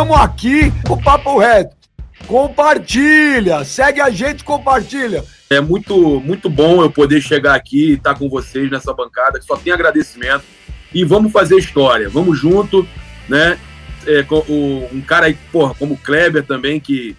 [0.00, 1.76] estamos aqui o Papo Reto.
[2.26, 5.22] Compartilha, segue a gente, compartilha.
[5.50, 9.56] É muito, muito bom eu poder chegar aqui e estar com vocês nessa bancada, só
[9.56, 10.44] tem agradecimento.
[10.94, 12.88] E vamos fazer história, vamos junto,
[13.28, 13.58] né?
[14.06, 17.14] É, o, um cara aí, porra, como o Kleber também, que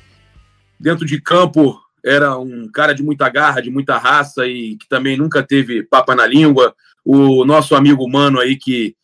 [0.80, 5.16] dentro de campo era um cara de muita garra, de muita raça e que também
[5.16, 6.74] nunca teve papa na língua.
[7.06, 8.96] O nosso amigo Mano aí, que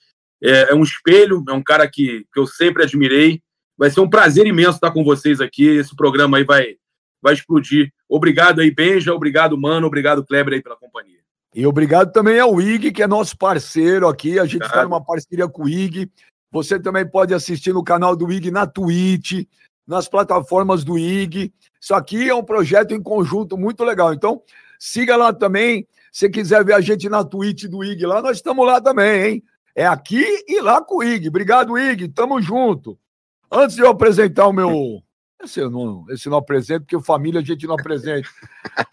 [0.41, 3.39] é, é um espelho, é um cara que, que eu sempre admirei.
[3.77, 5.67] Vai ser um prazer imenso estar com vocês aqui.
[5.67, 6.75] Esse programa aí vai,
[7.21, 7.93] vai explodir.
[8.09, 9.13] Obrigado aí, Benja.
[9.13, 9.87] Obrigado, Mano.
[9.87, 11.19] Obrigado, Kleber, aí pela companhia.
[11.53, 14.39] E obrigado também ao IG, que é nosso parceiro aqui.
[14.39, 16.09] A gente está numa parceria com o IG.
[16.51, 19.45] Você também pode assistir no canal do IG na Twitch,
[19.85, 21.53] nas plataformas do IG.
[21.79, 24.13] Isso aqui é um projeto em conjunto muito legal.
[24.13, 24.41] Então,
[24.79, 25.87] siga lá também.
[26.11, 29.43] Se quiser ver a gente na Twitch do IG lá, nós estamos lá também, hein?
[29.75, 31.27] É aqui e lá com o IG.
[31.27, 32.07] Obrigado, IG.
[32.07, 32.97] Tamo junto.
[33.51, 35.01] Antes de eu apresentar o meu.
[35.41, 38.27] Esse eu não, esse não apresento, porque família a gente não apresenta.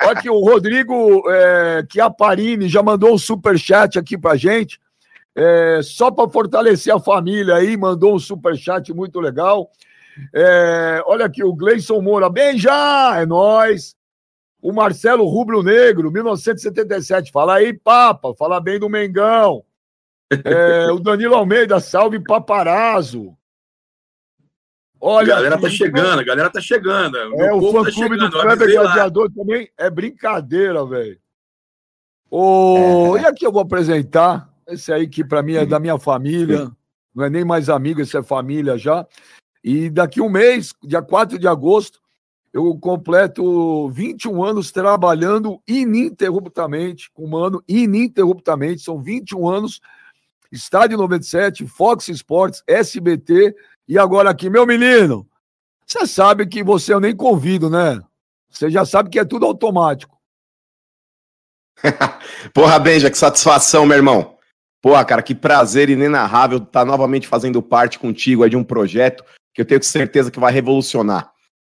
[0.03, 4.79] Olha que o Rodrigo é, Chiaparini já mandou um super chat aqui pra gente.
[5.35, 9.71] É, só para fortalecer a família aí, mandou um super chat muito legal.
[10.33, 13.97] É, olha aqui, o Gleison Moura, bem já, é nós.
[14.63, 19.65] O Marcelo Rubro Negro, 1977, fala aí, Papa, fala bem do Mengão.
[20.45, 23.37] É, o Danilo Almeida, salve paparazzo.
[25.07, 27.19] Olha, a galera tá chegando, a galera tá chegando.
[27.19, 31.19] É, o fã-clube tá do Kleber Gladiador também é brincadeira, velho.
[32.31, 33.21] Oh, é.
[33.21, 36.73] E aqui eu vou apresentar esse aí que para mim é da minha família,
[37.15, 39.07] não é nem mais amigo, esse é família já.
[39.63, 42.01] E daqui um mês, dia 4 de agosto,
[42.51, 49.83] eu completo 21 anos trabalhando ininterruptamente, com o Mano, ininterruptamente, são 21 anos,
[50.51, 53.55] Estádio 97, Fox Sports, SBT,
[53.89, 55.27] e agora aqui, meu menino,
[55.87, 58.01] você sabe que você eu nem convido, né?
[58.51, 60.17] Você já sabe que é tudo automático.
[62.55, 64.37] Porra, Benja, que satisfação, meu irmão.
[64.81, 69.25] Porra, cara, que prazer inenarrável estar tá novamente fazendo parte contigo aí de um projeto
[69.53, 71.33] que eu tenho certeza que vai revolucionar.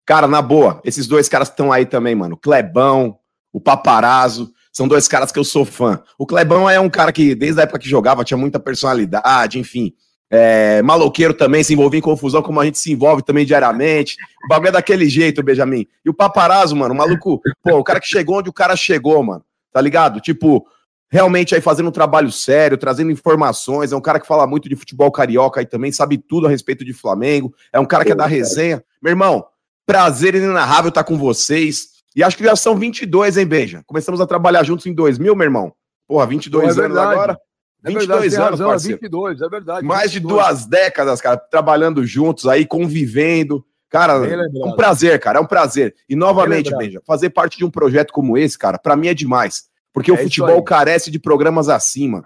[0.05, 2.37] Cara, na boa, esses dois caras estão aí também, mano.
[2.37, 3.17] Clebão,
[3.51, 6.03] o Paparazzo, são dois caras que eu sou fã.
[6.17, 9.93] O Clebão é um cara que, desde a época que jogava, tinha muita personalidade, enfim.
[10.29, 14.17] É, maloqueiro também, se envolvia em confusão, como a gente se envolve também diariamente.
[14.45, 15.87] O bagulho é daquele jeito, Benjamin.
[16.03, 19.21] E o Paparazzo, mano, o maluco, pô, o cara que chegou onde o cara chegou,
[19.23, 19.43] mano.
[19.71, 20.19] Tá ligado?
[20.19, 20.65] Tipo,
[21.11, 23.91] realmente aí fazendo um trabalho sério, trazendo informações.
[23.91, 26.83] É um cara que fala muito de futebol carioca aí também, sabe tudo a respeito
[26.83, 27.53] de Flamengo.
[27.71, 28.83] É um cara que é da resenha.
[29.01, 29.45] Meu irmão,
[29.85, 31.95] prazer inenarrável estar com vocês.
[32.15, 33.83] E acho que já são 22, hein, Beija?
[33.85, 35.73] Começamos a trabalhar juntos em 2000, meu irmão.
[36.07, 37.37] Porra, 22 Pô, é anos agora.
[37.85, 38.99] É 22 verdade, anos, razão, parceiro.
[39.01, 39.85] 22, é verdade.
[39.85, 40.13] Mais 22.
[40.13, 43.63] de duas décadas, cara, trabalhando juntos aí, convivendo.
[43.89, 45.95] Cara, é um prazer, cara, é um prazer.
[46.09, 49.65] E novamente, Benja, fazer parte de um projeto como esse, cara, para mim é demais.
[49.93, 52.25] Porque é o futebol carece de programas assim, mano.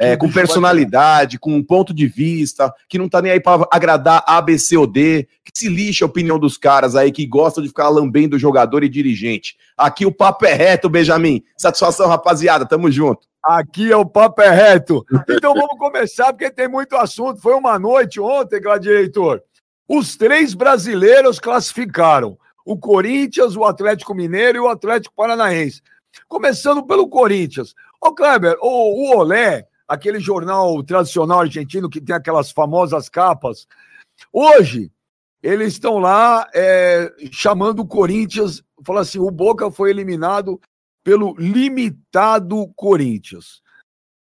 [0.00, 4.24] É, com personalidade, com um ponto de vista, que não tá nem aí para agradar
[4.26, 7.62] A, B, C ou D, que se lixa a opinião dos caras aí que gostam
[7.62, 9.56] de ficar lambendo jogador e dirigente.
[9.76, 11.42] Aqui o papo é reto, Benjamin.
[11.56, 13.28] Satisfação, rapaziada, tamo junto.
[13.46, 15.06] Aqui é o papo é reto.
[15.30, 17.40] Então vamos começar, porque tem muito assunto.
[17.40, 19.40] Foi uma noite ontem, Gladiator.
[19.88, 25.80] Os três brasileiros classificaram: o Corinthians, o Atlético Mineiro e o Atlético Paranaense.
[26.26, 27.72] Começando pelo Corinthians.
[28.00, 33.68] Ô, Kleber, o, o Olé, aquele jornal tradicional argentino que tem aquelas famosas capas,
[34.32, 34.90] hoje
[35.40, 40.60] eles estão lá é, chamando o Corinthians, fala assim: o Boca foi eliminado
[41.06, 43.62] pelo limitado Corinthians.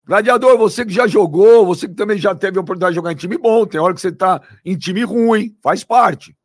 [0.06, 3.16] Gladiador, você que já jogou, você que também já teve a oportunidade de jogar em
[3.16, 6.36] time bom, tem hora que você tá em time ruim, faz parte.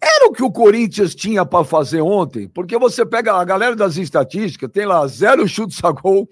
[0.00, 3.96] Era o que o Corinthians tinha para fazer ontem, porque você pega a galera das
[3.96, 6.28] estatísticas, tem lá zero chutes a gol,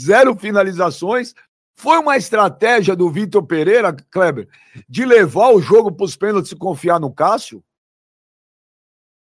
[0.00, 1.34] zero finalizações.
[1.74, 4.48] Foi uma estratégia do Vitor Pereira, Kleber,
[4.88, 7.64] de levar o jogo para os pênaltis e confiar no Cássio?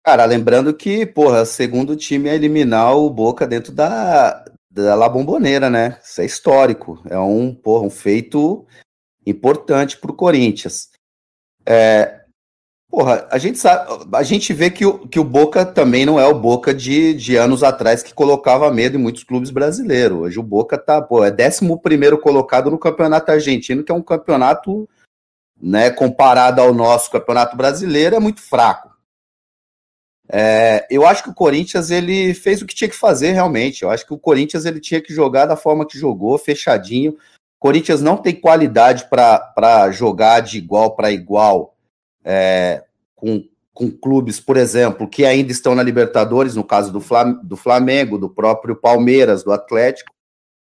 [0.07, 5.69] Cara, lembrando que, porra, segundo time a eliminar o Boca dentro da, da La Bombonera,
[5.69, 5.99] né?
[6.01, 7.03] Isso é histórico.
[7.11, 8.65] É um, porra, um feito
[9.27, 10.91] importante para o Corinthians.
[11.67, 12.21] É,
[12.89, 16.27] Porra, a gente sabe, a gente vê que o, que o Boca também não é
[16.27, 20.19] o Boca de, de anos atrás que colocava medo em muitos clubes brasileiros.
[20.19, 24.03] Hoje o Boca tá, pô, é 11 primeiro colocado no campeonato argentino, que é um
[24.03, 24.89] campeonato,
[25.61, 28.96] né, comparado ao nosso campeonato brasileiro, é muito fraco.
[30.29, 33.83] É, eu acho que o Corinthians ele fez o que tinha que fazer realmente.
[33.83, 37.13] Eu acho que o Corinthians ele tinha que jogar da forma que jogou, fechadinho.
[37.13, 41.77] O Corinthians não tem qualidade para jogar de igual para igual
[42.25, 42.83] é,
[43.15, 47.57] com, com clubes, por exemplo, que ainda estão na Libertadores, no caso do, Flam do
[47.57, 50.13] Flamengo, do próprio Palmeiras, do Atlético.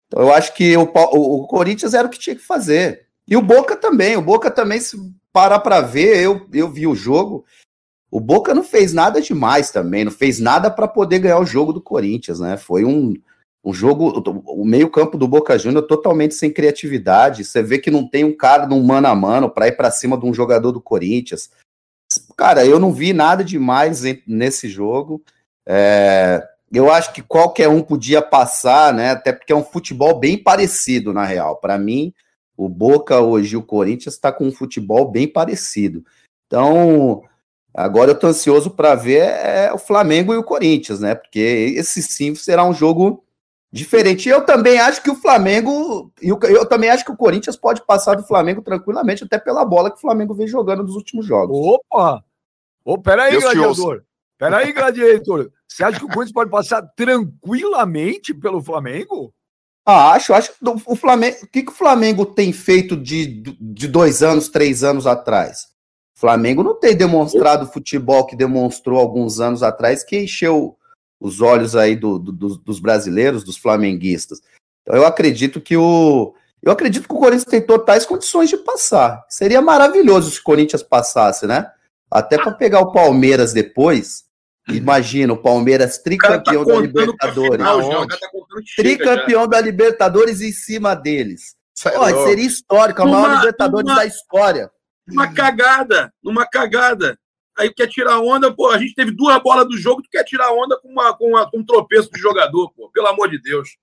[0.06, 3.06] Então, eu acho que o, o, o Corinthians era o que tinha que fazer.
[3.26, 4.16] E o Boca também.
[4.16, 4.96] O Boca também, se
[5.32, 7.44] parar para ver, eu, eu vi o jogo.
[8.10, 11.72] O Boca não fez nada demais também, não fez nada para poder ganhar o jogo
[11.72, 12.56] do Corinthians, né?
[12.56, 13.14] Foi um,
[13.62, 17.44] um jogo, o meio-campo do Boca Júnior totalmente sem criatividade.
[17.44, 20.16] Você vê que não tem um cara num mano a mano para ir para cima
[20.16, 21.50] de um jogador do Corinthians.
[22.36, 25.22] Cara, eu não vi nada demais nesse jogo.
[25.66, 29.10] É, eu acho que qualquer um podia passar, né?
[29.10, 31.56] Até porque é um futebol bem parecido, na real.
[31.56, 32.14] Para mim,
[32.56, 36.02] o Boca hoje o Corinthians está com um futebol bem parecido.
[36.46, 37.22] Então,
[37.78, 41.14] agora eu estou ansioso para ver é, o Flamengo e o Corinthians, né?
[41.14, 43.24] Porque esse sim será um jogo
[43.70, 44.28] diferente.
[44.28, 48.14] Eu também acho que o Flamengo, eu, eu também acho que o Corinthians pode passar
[48.14, 51.56] do Flamengo tranquilamente, até pela bola que o Flamengo vem jogando nos últimos jogos.
[51.56, 52.24] Opa!
[52.84, 54.02] Ô, peraí, gladiador.
[54.38, 55.50] Peraí, gladiador.
[55.66, 59.32] Você acha que o Corinthians pode passar tranquilamente pelo Flamengo?
[59.84, 61.36] Ah, acho, acho que o Flamengo.
[61.42, 65.77] O que, que o Flamengo tem feito de, de dois anos, três anos atrás?
[66.18, 70.76] O Flamengo não tem demonstrado o futebol que demonstrou alguns anos atrás, que encheu
[71.20, 74.40] os olhos aí do, do, dos brasileiros, dos flamenguistas.
[74.82, 76.34] Então eu acredito que o.
[76.60, 79.24] Eu acredito que o Corinthians tem totais condições de passar.
[79.28, 81.70] Seria maravilhoso se o Corinthians passasse, né?
[82.10, 84.24] Até para pegar o Palmeiras depois.
[84.66, 87.64] Imagina, o Palmeiras tá tricampeão tá da Libertadores.
[87.64, 88.16] Final, tá
[88.76, 91.54] tricampeão da Libertadores em cima deles.
[91.80, 94.68] Pô, seria histórico, a maior Libertadores da história.
[95.10, 97.18] Uma cagada, uma cagada
[97.58, 100.52] aí quer tirar onda, pô, a gente teve duas bolas do jogo, tu quer tirar
[100.52, 103.76] onda com, uma, com, uma, com um tropeço de jogador, pô, pelo amor de Deus.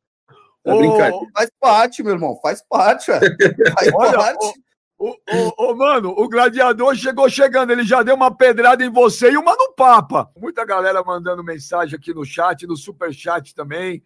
[0.66, 4.54] É oh, faz parte, meu irmão, faz parte, faz Olha, parte.
[4.98, 9.30] O, o, o, mano, o gladiador chegou chegando, ele já deu uma pedrada em você
[9.30, 10.32] e uma no Papa.
[10.38, 14.02] Muita galera mandando mensagem aqui no chat, no super chat também.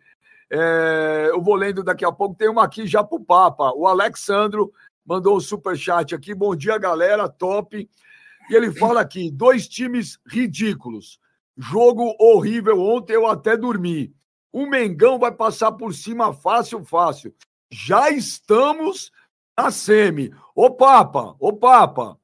[0.51, 3.71] É, eu vou lendo daqui a pouco, tem uma aqui já pro Papa.
[3.75, 4.73] O Alexandro
[5.09, 6.35] mandou o super chat aqui.
[6.35, 7.89] Bom dia, galera, top.
[8.47, 11.19] E ele fala aqui: dois times ridículos.
[11.57, 14.13] Jogo horrível ontem, eu até dormi.
[14.53, 17.33] O Mengão vai passar por cima fácil, fácil.
[17.71, 19.11] Já estamos
[19.57, 20.31] na semi.
[20.55, 22.17] Ô Papa, ô Papa,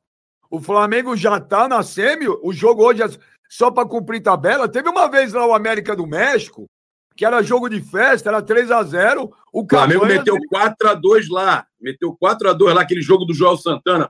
[0.49, 2.27] o Flamengo já tá na semi.
[2.27, 3.07] O jogo hoje é
[3.49, 4.69] só para cumprir tabela.
[4.69, 6.67] Teve uma vez lá o América do México,
[7.15, 11.29] que era jogo de festa, era 3 a 0 O Flamengo meteu 4 a 2
[11.29, 11.65] lá.
[11.79, 14.09] Meteu 4 a 2 lá, aquele jogo do João Santana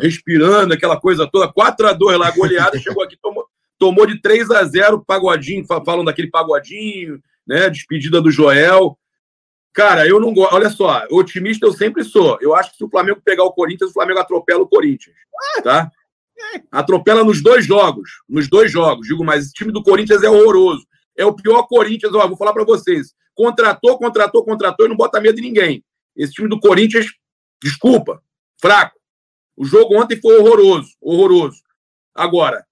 [0.00, 1.52] respirando, aquela coisa toda.
[1.52, 3.46] 4 a 2 lá, goleada, chegou aqui, tomou,
[3.78, 7.70] tomou de 3 a 0 pagodinho, falam daquele pagodinho, né?
[7.70, 8.98] Despedida do Joel.
[9.72, 10.54] Cara, eu não gosto.
[10.54, 12.36] Olha só, otimista eu sempre sou.
[12.40, 15.14] Eu acho que se o Flamengo pegar o Corinthians, o Flamengo atropela o Corinthians.
[15.62, 15.88] Tá?
[16.72, 18.10] Atropela nos dois jogos.
[18.28, 19.06] Nos dois jogos.
[19.06, 20.84] Digo, mas o time do Corinthians é horroroso.
[21.18, 22.14] É o pior Corinthians.
[22.14, 23.14] Ó, vou falar para vocês.
[23.34, 25.84] Contratou, contratou, contratou e não bota medo de ninguém.
[26.16, 27.06] Esse time do Corinthians,
[27.62, 28.22] desculpa,
[28.60, 28.98] fraco.
[29.56, 31.62] O jogo ontem foi horroroso, horroroso.
[32.14, 32.64] Agora,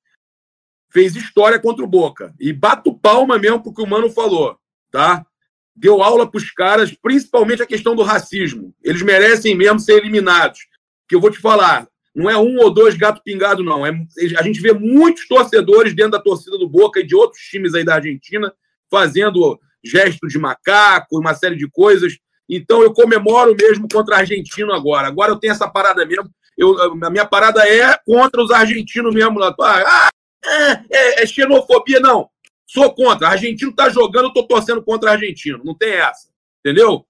[0.90, 2.34] fez história contra o Boca.
[2.38, 4.58] E bato palma mesmo porque o Mano falou,
[4.90, 5.26] tá?
[5.74, 8.74] Deu aula para os caras, principalmente a questão do racismo.
[8.82, 10.60] Eles merecem mesmo ser eliminados.
[11.08, 13.84] Que eu vou te falar, não é um ou dois gato pingado, não.
[13.84, 13.90] É,
[14.38, 17.84] a gente vê muitos torcedores dentro da torcida do Boca e de outros times aí
[17.84, 18.50] da Argentina
[18.90, 22.16] fazendo gesto de macaco, uma série de coisas.
[22.48, 25.08] Então eu comemoro mesmo contra o argentino agora.
[25.08, 26.30] Agora eu tenho essa parada mesmo.
[26.56, 29.38] Eu, a minha parada é contra os argentinos mesmo.
[29.42, 30.08] Ah,
[30.42, 32.30] é, é, é xenofobia, não.
[32.66, 33.28] Sou contra.
[33.28, 35.60] Argentino tá jogando, eu tô torcendo contra argentino.
[35.62, 36.30] Não tem essa.
[36.60, 37.04] Entendeu?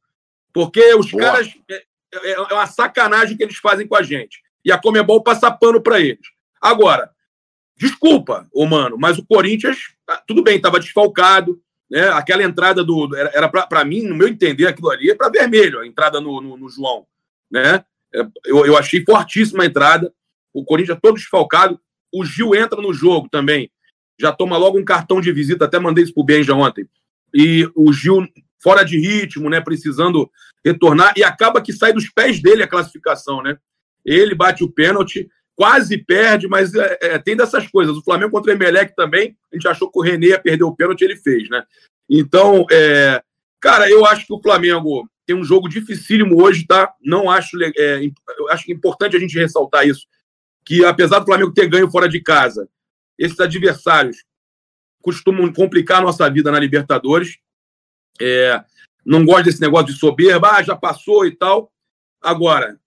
[0.52, 1.22] Porque os Boa.
[1.22, 1.54] caras.
[1.70, 4.42] É, é, é, uma sacanagem que eles fazem com a gente.
[4.66, 6.26] E a Comebol passa pano para eles.
[6.60, 7.08] Agora,
[7.76, 11.62] desculpa, ô mano, mas o Corinthians, ah, tudo bem, estava desfalcado.
[11.88, 12.08] Né?
[12.08, 13.14] Aquela entrada do.
[13.16, 16.40] Era, era para mim, no meu entender, aquilo ali é para vermelho, a entrada no,
[16.40, 17.06] no, no João.
[17.48, 17.84] Né?
[18.12, 20.12] É, eu, eu achei fortíssima a entrada.
[20.52, 21.80] O Corinthians todo desfalcado.
[22.12, 23.70] O Gil entra no jogo também.
[24.18, 25.66] Já toma logo um cartão de visita.
[25.66, 26.88] Até mandei isso pro Benja ontem.
[27.32, 28.26] E o Gil
[28.58, 29.60] fora de ritmo, né?
[29.60, 30.28] Precisando
[30.64, 31.14] retornar.
[31.16, 33.56] E acaba que sai dos pés dele a classificação, né?
[34.06, 37.96] Ele bate o pênalti, quase perde, mas é, é, tem dessas coisas.
[37.96, 40.74] O Flamengo contra o Emelec também, a gente achou que o René ia perder o
[40.74, 41.64] pênalti, ele fez, né?
[42.08, 43.20] Então, é,
[43.60, 46.94] cara, eu acho que o Flamengo tem um jogo dificílimo hoje, tá?
[47.02, 48.00] Não acho, é,
[48.50, 50.06] acho importante a gente ressaltar isso,
[50.64, 52.68] que apesar do Flamengo ter ganho fora de casa,
[53.18, 54.18] esses adversários
[55.02, 57.38] costumam complicar a nossa vida na Libertadores.
[58.20, 58.62] É,
[59.04, 61.72] não gosto desse negócio de soberba, ah, já passou e tal.
[62.20, 62.78] Agora,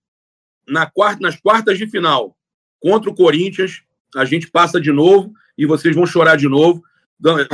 [0.69, 2.35] na quarta, nas quartas de final,
[2.79, 3.81] contra o Corinthians,
[4.15, 6.83] a gente passa de novo e vocês vão chorar de novo.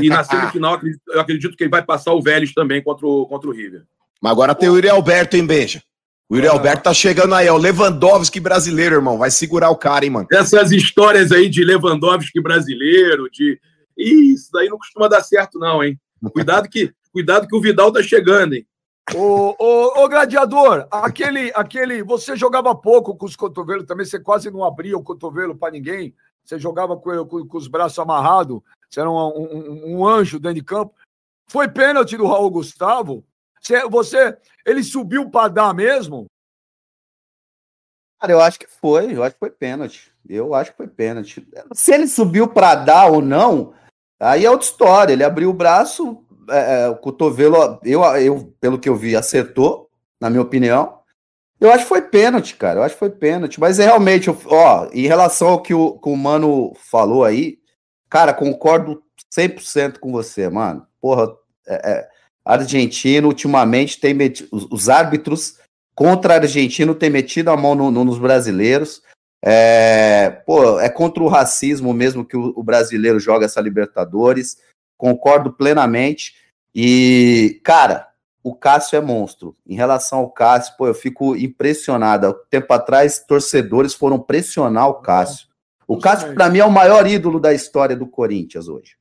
[0.02, 0.80] E na semifinal,
[1.10, 3.84] eu acredito que ele vai passar o Vélez também contra o, contra o River.
[4.22, 5.82] Mas agora tem o Yuri Alberto, hein, Beija?
[6.30, 6.52] O Yuri ah.
[6.52, 7.58] Alberto tá chegando aí, ó.
[7.58, 9.18] Lewandowski brasileiro, irmão.
[9.18, 10.28] Vai segurar o cara, hein, mano.
[10.32, 13.60] Essas histórias aí de Lewandowski brasileiro, de.
[13.98, 16.00] Isso daí não costuma dar certo, não, hein?
[16.34, 18.68] Cuidado que, cuidado que o Vidal tá chegando, hein?
[19.14, 22.02] Ô, ô, ô, gladiador, aquele, aquele.
[22.04, 26.16] Você jogava pouco com os cotovelos também, você quase não abria o cotovelo para ninguém.
[26.44, 30.56] Você jogava com, com, com, os braços amarrados, você era um, um, um, anjo dentro
[30.56, 30.96] de campo.
[31.48, 33.24] Foi pênalti do Raul Gustavo?
[33.62, 36.26] Você, você ele subiu para dar mesmo?
[38.20, 40.12] Cara, eu acho que foi, eu acho que foi pênalti.
[40.28, 41.48] Eu acho que foi pênalti.
[41.74, 43.76] Se ele subiu para dar ou não,
[44.20, 45.14] aí é outra história.
[45.14, 49.90] Ele abriu o braço, é, é, o cotovelo, eu, eu, pelo que eu vi, acertou,
[50.20, 51.00] na minha opinião.
[51.60, 52.80] Eu acho que foi pênalti, cara.
[52.80, 53.60] Eu acho que foi pênalti.
[53.60, 57.58] Mas é realmente, ó, em relação ao que o, que o Mano falou aí,
[58.10, 59.02] cara, concordo
[59.34, 60.86] 100% com você, mano.
[61.02, 61.28] Porra,
[61.68, 62.10] é, é,
[62.44, 65.60] argentino ultimamente tem metido, os, os, árbitros
[65.96, 69.02] contra argentino tem metido a mão no, no, nos brasileiros.
[69.44, 74.58] É, pô, é contra o racismo mesmo que o, o brasileiro joga essa Libertadores
[74.98, 76.36] concordo plenamente.
[76.74, 78.08] E, cara,
[78.44, 79.56] o Cássio é monstro.
[79.66, 82.36] Em relação ao Cássio, pô, eu fico impressionado.
[82.50, 85.48] Tempo atrás, torcedores foram pressionar o Cássio.
[85.88, 88.98] O Cássio, para mim, é o maior ídolo da história do Corinthians hoje.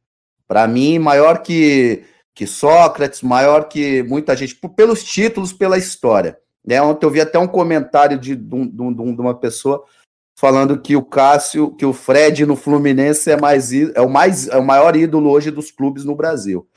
[0.46, 6.38] Para mim, maior que, que Sócrates, maior que muita gente, pelos títulos, pela história.
[6.64, 6.80] Né?
[6.80, 9.84] Ontem eu vi até um comentário de, de, de, de uma pessoa
[10.34, 14.58] falando que o Cássio, que o Fred no Fluminense é mais é o mais é
[14.58, 16.68] o maior ídolo hoje dos clubes no Brasil.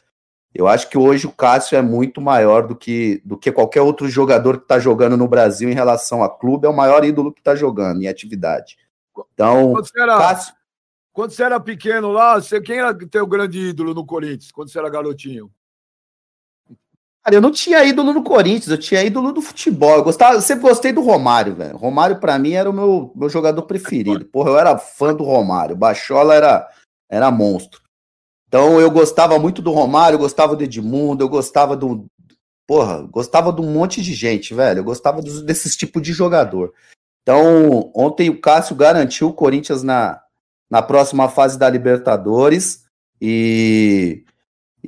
[0.53, 4.07] Eu acho que hoje o Cássio é muito maior do que do que qualquer outro
[4.07, 7.41] jogador que está jogando no Brasil em relação a clube, é o maior ídolo que
[7.41, 8.77] está jogando em atividade.
[9.33, 10.53] Então, quando você, era, Cássio...
[11.11, 14.77] quando você era pequeno lá, você, quem era teu grande ídolo no Corinthians, quando você
[14.77, 15.51] era garotinho?
[17.27, 19.97] Cara, eu não tinha ídolo no Corinthians, eu tinha ídolo do futebol.
[19.97, 21.75] Eu, gostava, eu sempre gostei do Romário, velho.
[21.75, 24.23] Romário, para mim, era o meu, meu jogador preferido.
[24.23, 25.75] Porra, eu era fã do Romário.
[25.75, 26.65] Bachola era,
[27.11, 27.81] era monstro.
[28.47, 32.05] Então, eu gostava muito do Romário, eu gostava do Edmundo, eu gostava do.
[32.65, 34.79] Porra, gostava de um monte de gente, velho.
[34.79, 36.73] Eu gostava dos, desses tipos de jogador.
[37.23, 40.21] Então, ontem o Cássio garantiu o Corinthians na,
[40.69, 42.85] na próxima fase da Libertadores.
[43.21, 44.23] E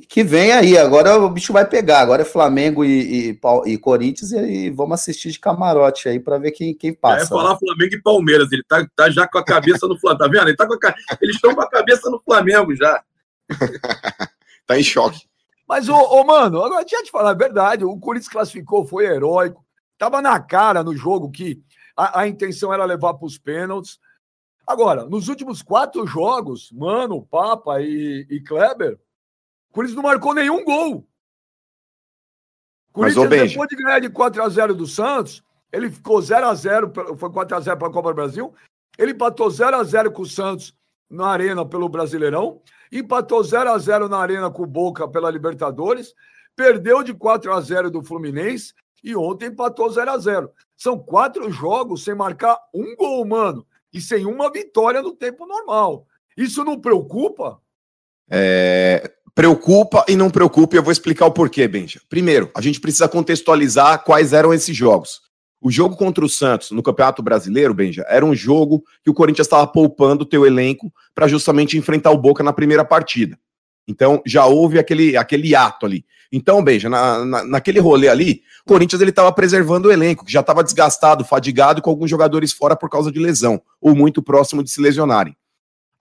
[0.07, 1.99] que vem aí, agora o bicho vai pegar.
[2.01, 6.51] Agora é Flamengo e, e, e Corinthians e, vamos assistir de camarote aí para ver
[6.51, 7.25] quem, quem passa.
[7.25, 10.27] É falar Flamengo e Palmeiras, ele tá, tá já com a cabeça no Flamengo, tá
[10.27, 10.47] vendo?
[10.47, 13.03] Ele tá com a, eles estão com a cabeça no Flamengo já.
[14.65, 15.27] tá em choque.
[15.67, 19.63] Mas, ô, ô, mano, agora tinha te falar a verdade, o Corinthians classificou, foi heróico,
[19.97, 21.61] tava na cara no jogo que
[21.95, 23.99] a, a intenção era levar para os pênaltis.
[24.65, 28.99] Agora, nos últimos quatro jogos, mano, Papa e, e Kleber,
[29.69, 31.07] o Corinthians não marcou nenhum gol.
[32.89, 37.77] O Corinthians, Mas, depois de ganhar de 4x0 do Santos, ele ficou 0x0, foi 4x0
[37.77, 38.53] para a Copa do Brasil.
[38.97, 40.75] Ele empatou 0x0 com o Santos
[41.09, 42.61] na Arena pelo Brasileirão.
[42.91, 46.13] Empatou 0x0 na Arena com o Boca pela Libertadores.
[46.55, 48.73] Perdeu de 4x0 do Fluminense.
[49.03, 50.49] E ontem empatou 0x0.
[50.75, 53.65] São quatro jogos sem marcar um gol, mano.
[53.93, 56.07] E sem uma vitória no tempo normal.
[56.35, 57.61] Isso não preocupa?
[58.29, 62.01] É, Preocupa e não preocupa, e eu vou explicar o porquê, Benja.
[62.09, 65.21] Primeiro, a gente precisa contextualizar quais eram esses jogos.
[65.61, 69.45] O jogo contra o Santos no Campeonato Brasileiro, Benja, era um jogo que o Corinthians
[69.45, 73.37] estava poupando o teu elenco para justamente enfrentar o Boca na primeira partida.
[73.87, 76.05] Então já houve aquele, aquele ato ali.
[76.31, 80.31] Então, Benja, na, na, naquele rolê ali, o Corinthians ele estava preservando o elenco, que
[80.31, 84.63] já estava desgastado, fadigado, com alguns jogadores fora por causa de lesão, ou muito próximo
[84.63, 85.35] de se lesionarem.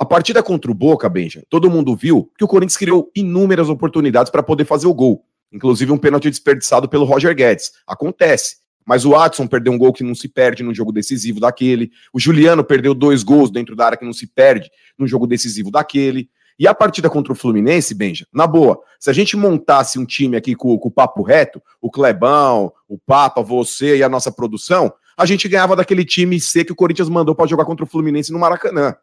[0.00, 4.30] A partida contra o Boca, Benja, todo mundo viu que o Corinthians criou inúmeras oportunidades
[4.30, 5.24] para poder fazer o gol.
[5.52, 7.72] Inclusive um pênalti desperdiçado pelo Roger Guedes.
[7.84, 8.58] Acontece.
[8.86, 11.90] Mas o Watson perdeu um gol que não se perde num jogo decisivo daquele.
[12.12, 15.70] O Juliano perdeu dois gols dentro da área que não se perde num jogo decisivo
[15.70, 16.30] daquele.
[16.58, 20.36] E a partida contra o Fluminense, Benja, na boa, se a gente montasse um time
[20.36, 24.92] aqui com, com o papo reto, o Clebão, o Papa, você e a nossa produção,
[25.16, 28.32] a gente ganhava daquele time C que o Corinthians mandou para jogar contra o Fluminense
[28.32, 28.94] no Maracanã.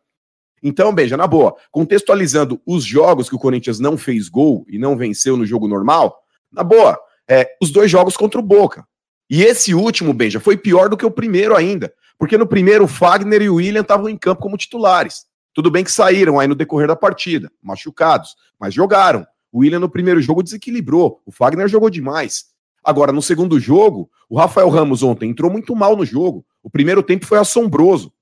[0.61, 4.97] Então, beija, na boa, contextualizando os jogos que o Corinthians não fez gol e não
[4.97, 6.17] venceu no jogo normal,
[6.51, 8.85] na boa, é, os dois jogos contra o Boca.
[9.29, 11.93] E esse último, Benja, foi pior do que o primeiro ainda.
[12.17, 15.25] Porque no primeiro, o Fagner e o William estavam em campo como titulares.
[15.53, 19.25] Tudo bem que saíram aí no decorrer da partida, machucados, mas jogaram.
[19.51, 22.45] O William no primeiro jogo desequilibrou, o Fagner jogou demais.
[22.83, 26.45] Agora, no segundo jogo, o Rafael Ramos ontem entrou muito mal no jogo.
[26.61, 28.13] O primeiro tempo foi assombroso.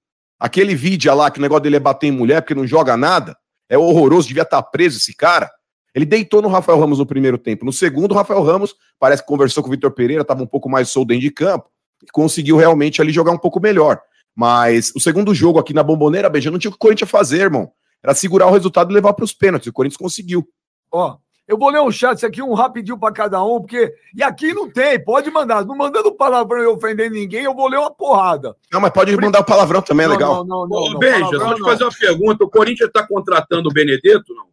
[0.44, 3.34] Aquele vídeo lá que o negócio dele é bater em mulher porque não joga nada,
[3.70, 5.50] é horroroso, devia estar tá preso esse cara.
[5.96, 7.64] Ele deitou no Rafael Ramos no primeiro tempo.
[7.64, 10.70] No segundo, o Rafael Ramos parece que conversou com o Vitor Pereira, estava um pouco
[10.70, 11.70] mais solto de campo
[12.04, 14.02] e conseguiu realmente ali jogar um pouco melhor.
[14.36, 17.40] Mas o segundo jogo aqui na Bomboneira, Beija, não tinha o que o Corinthians fazer,
[17.40, 17.72] irmão.
[18.04, 19.68] Era segurar o resultado e levar para os pênaltis.
[19.70, 20.46] O Corinthians conseguiu.
[20.92, 21.16] Ó,
[21.48, 23.94] eu vou ler um chat aqui, um rapidinho para cada um, porque.
[24.16, 25.66] E aqui não tem, pode mandar.
[25.66, 28.56] Não mandando palavrão e ofendendo ninguém, eu vou ler uma porrada.
[28.72, 30.46] Não, mas pode mandar o palavrão também, é legal.
[30.46, 30.92] Não, não, não.
[30.92, 34.48] não, Beija, só te fazer uma pergunta: o Corinthians está contratando o Benedetto, não?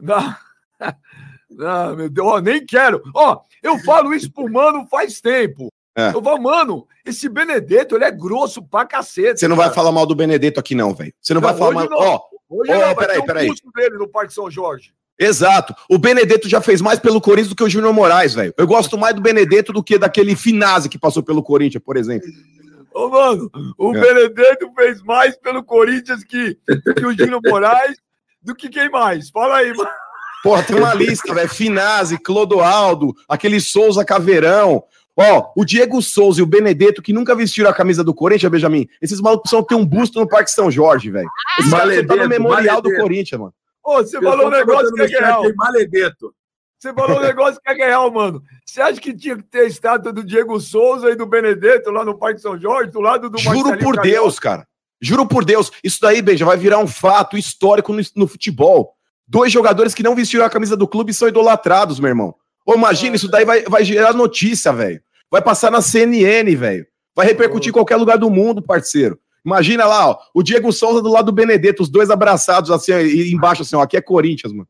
[0.00, 0.34] Não.
[1.58, 3.02] Ah, meu Deus, ó, nem quero.
[3.12, 5.68] Ó, eu falo isso pro mano faz tempo.
[5.96, 6.10] É.
[6.14, 9.40] Eu falo, mano, esse Benedetto, ele é grosso pra cacete.
[9.40, 9.68] Você não cara.
[9.68, 11.12] vai falar mal do Benedetto aqui, não, velho.
[11.20, 11.88] Você não, não, vai falar mal.
[11.92, 13.50] Ó, ó, não, peraí, peraí.
[13.50, 14.94] Um dele no Parque São Jorge.
[15.20, 15.74] Exato.
[15.86, 18.54] O Benedetto já fez mais pelo Corinthians do que o Júnior Moraes, velho.
[18.56, 22.26] Eu gosto mais do Benedetto do que daquele Finazzi que passou pelo Corinthians, por exemplo.
[22.94, 24.00] Ô, mano, o é.
[24.00, 26.56] Benedetto fez mais pelo Corinthians que,
[26.96, 27.98] que o Júnior Moraes
[28.42, 29.28] do que quem mais?
[29.28, 29.90] Fala aí, mano.
[30.42, 31.50] Porra, tem uma lista, velho.
[31.50, 34.82] Finazzi, Clodoaldo, aquele Souza Caveirão.
[35.14, 38.88] Ó, o Diego Souza e o Benedetto, que nunca vestiram a camisa do Corinthians, Benjamin,
[39.02, 41.28] esses malucos precisam ter um busto no Parque São Jorge, velho.
[41.58, 43.52] Esse cara tá no memorial do Corinthians, mano.
[43.90, 45.42] Ô, você falou um negócio que é real.
[45.56, 46.32] Maledeto.
[46.78, 48.40] Você falou um negócio que é real, mano.
[48.64, 52.04] Você acha que tinha que ter a estátua do Diego Souza e do Benedetto lá
[52.04, 54.02] no Parque São Jorge, do lado do Juro por Carioca?
[54.02, 54.66] Deus, cara.
[55.00, 55.72] Juro por Deus.
[55.82, 58.94] Isso daí, Benja, vai virar um fato histórico no, no futebol.
[59.26, 62.34] Dois jogadores que não vestiram a camisa do clube são idolatrados, meu irmão.
[62.64, 65.02] Ô, imagina, isso daí vai, vai gerar notícia, velho.
[65.30, 66.86] Vai passar na CNN, velho.
[67.14, 69.18] Vai repercutir em qualquer lugar do mundo, parceiro.
[69.44, 73.32] Imagina lá, ó, o Diego Souza do lado do Benedetto, os dois abraçados assim, e
[73.32, 74.68] embaixo assim, ó, aqui é Corinthians, mano.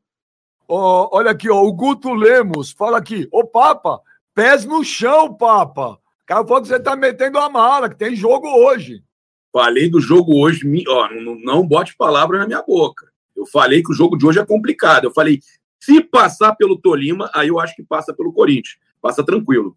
[0.68, 4.00] Oh, olha aqui, ó, o Guto Lemos fala aqui, ô Papa,
[4.34, 5.94] pés no chão, Papa.
[5.94, 9.02] O cara falou que você tá metendo a mala, que tem jogo hoje.
[9.52, 13.11] Falei do jogo hoje, ó, não, não bote palavras na minha boca.
[13.37, 15.04] Eu falei que o jogo de hoje é complicado.
[15.04, 15.40] Eu falei,
[15.80, 18.76] se passar pelo Tolima, aí eu acho que passa pelo Corinthians.
[19.00, 19.76] Passa tranquilo.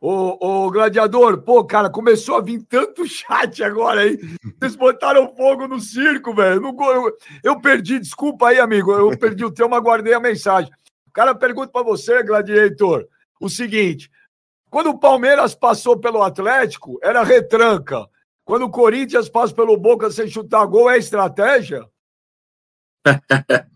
[0.00, 4.16] Ô, ô, gladiador, pô, cara, começou a vir tanto chat agora aí.
[4.58, 6.62] Vocês botaram fogo no circo, velho.
[6.64, 8.92] Eu, eu, perdi, desculpa aí, amigo.
[8.92, 10.70] Eu perdi o tema, guardei a mensagem.
[11.08, 13.08] O cara pergunta para você, gladiator,
[13.40, 14.08] o seguinte:
[14.70, 18.06] quando o Palmeiras passou pelo Atlético, era retranca.
[18.44, 21.84] Quando o Corinthians passa pelo Boca sem chutar gol, é estratégia?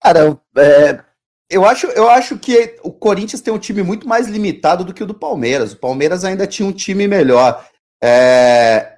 [0.00, 1.04] Cara, é,
[1.48, 5.02] eu acho, eu acho que o Corinthians tem um time muito mais limitado do que
[5.02, 5.72] o do Palmeiras.
[5.72, 7.64] O Palmeiras ainda tinha um time melhor.
[8.02, 8.96] É...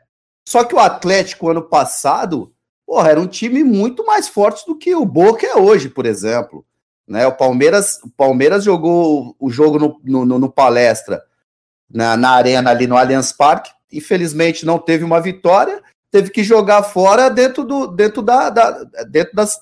[0.49, 2.53] Só que o Atlético, ano passado,
[2.87, 6.65] porra, era um time muito mais forte do que o Boca é hoje, por exemplo.
[7.07, 7.27] Né?
[7.27, 11.23] O, Palmeiras, o Palmeiras jogou o jogo no, no, no palestra
[11.91, 13.71] na, na arena ali no Allianz Parque.
[13.93, 19.35] Infelizmente não teve uma vitória, teve que jogar fora dentro do dentro da, da dentro
[19.35, 19.59] das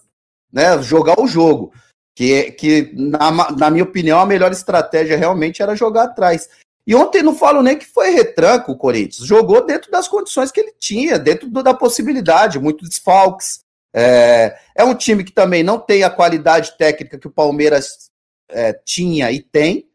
[0.52, 1.72] né, jogar o jogo
[2.16, 6.48] que, que na, na minha opinião, a melhor estratégia realmente era jogar atrás.
[6.86, 10.58] E ontem não falo nem que foi retranco o Corinthians, jogou dentro das condições que
[10.58, 13.60] ele tinha, dentro do, da possibilidade, muitos desfalques.
[13.92, 18.10] É, é, um time que também não tem a qualidade técnica que o Palmeiras
[18.48, 19.86] é, tinha e tem.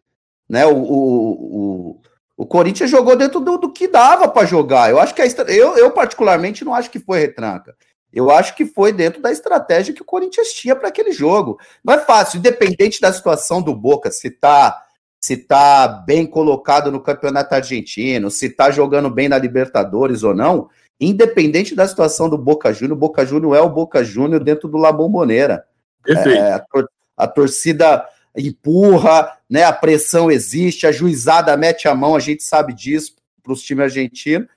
[0.47, 0.63] Né?
[0.67, 2.01] O, o, o,
[2.38, 4.91] o Corinthians jogou dentro do, do que dava para jogar.
[4.91, 7.75] Eu acho que a, eu, eu, particularmente, não acho que foi retranca.
[8.13, 11.60] Eu acho que foi dentro da estratégia que o Corinthians tinha para aquele jogo.
[11.84, 14.86] Não é fácil, independente da situação do Boca, se está
[15.24, 20.67] se tá bem colocado no Campeonato Argentino, se está jogando bem na Libertadores ou não,
[21.00, 24.78] independente da situação do Boca Júnior, o Boca Júnior é o Boca Júnior dentro do
[24.78, 25.63] La Bombonera.
[26.08, 28.04] É, a, tor a, torcida
[28.36, 33.54] empurra, né, a pressão existe, a juizada mete a mão, a gente sabe disso para
[33.54, 34.47] os times argentinos.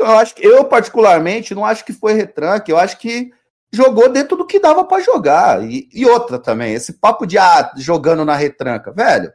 [0.00, 3.30] Então, eu acho que eu, particularmente, não acho que foi retranque, eu acho que
[3.70, 5.62] jogou dentro do que dava para jogar.
[5.62, 9.30] E, e, outra também, esse papo de ah, jogando na retranca, velho.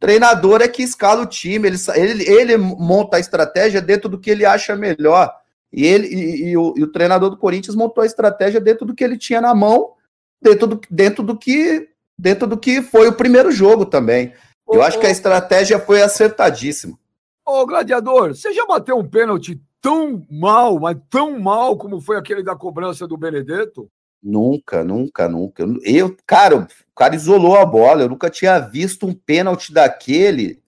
[0.00, 4.30] Treinador é que escala o time, ele, ele, ele monta a estratégia dentro do que
[4.30, 5.30] ele acha melhor.
[5.70, 8.94] E ele e, e, o, e, o, treinador do Corinthians montou a estratégia dentro do
[8.94, 9.92] que ele tinha na mão,
[10.40, 14.32] dentro do, dentro do que dentro do que foi o primeiro jogo também.
[14.66, 16.98] Eu ô, acho que a estratégia foi acertadíssima.
[17.44, 22.42] Ô, Gladiador, você já bateu um pênalti tão mal, mas tão mal como foi aquele
[22.42, 23.88] da cobrança do Benedetto?
[24.20, 25.64] Nunca, nunca, nunca.
[25.84, 28.02] Eu, cara, o cara isolou a bola.
[28.02, 30.60] Eu nunca tinha visto um pênalti daquele.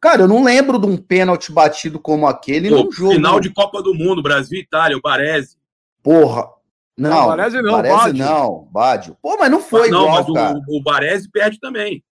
[0.00, 3.12] Cara, eu não lembro de um pênalti batido como aquele Pô, num jogo.
[3.12, 5.58] Final de Copa do Mundo, Brasil e Itália, o Baresi.
[6.02, 6.48] Porra.
[6.96, 8.24] Não, não Baresi não, Baresi Bádio.
[8.24, 9.16] não, Bádio.
[9.20, 10.60] Pô, mas não foi mas não, igual, mas cara.
[10.68, 12.02] O, o Baresi perde também.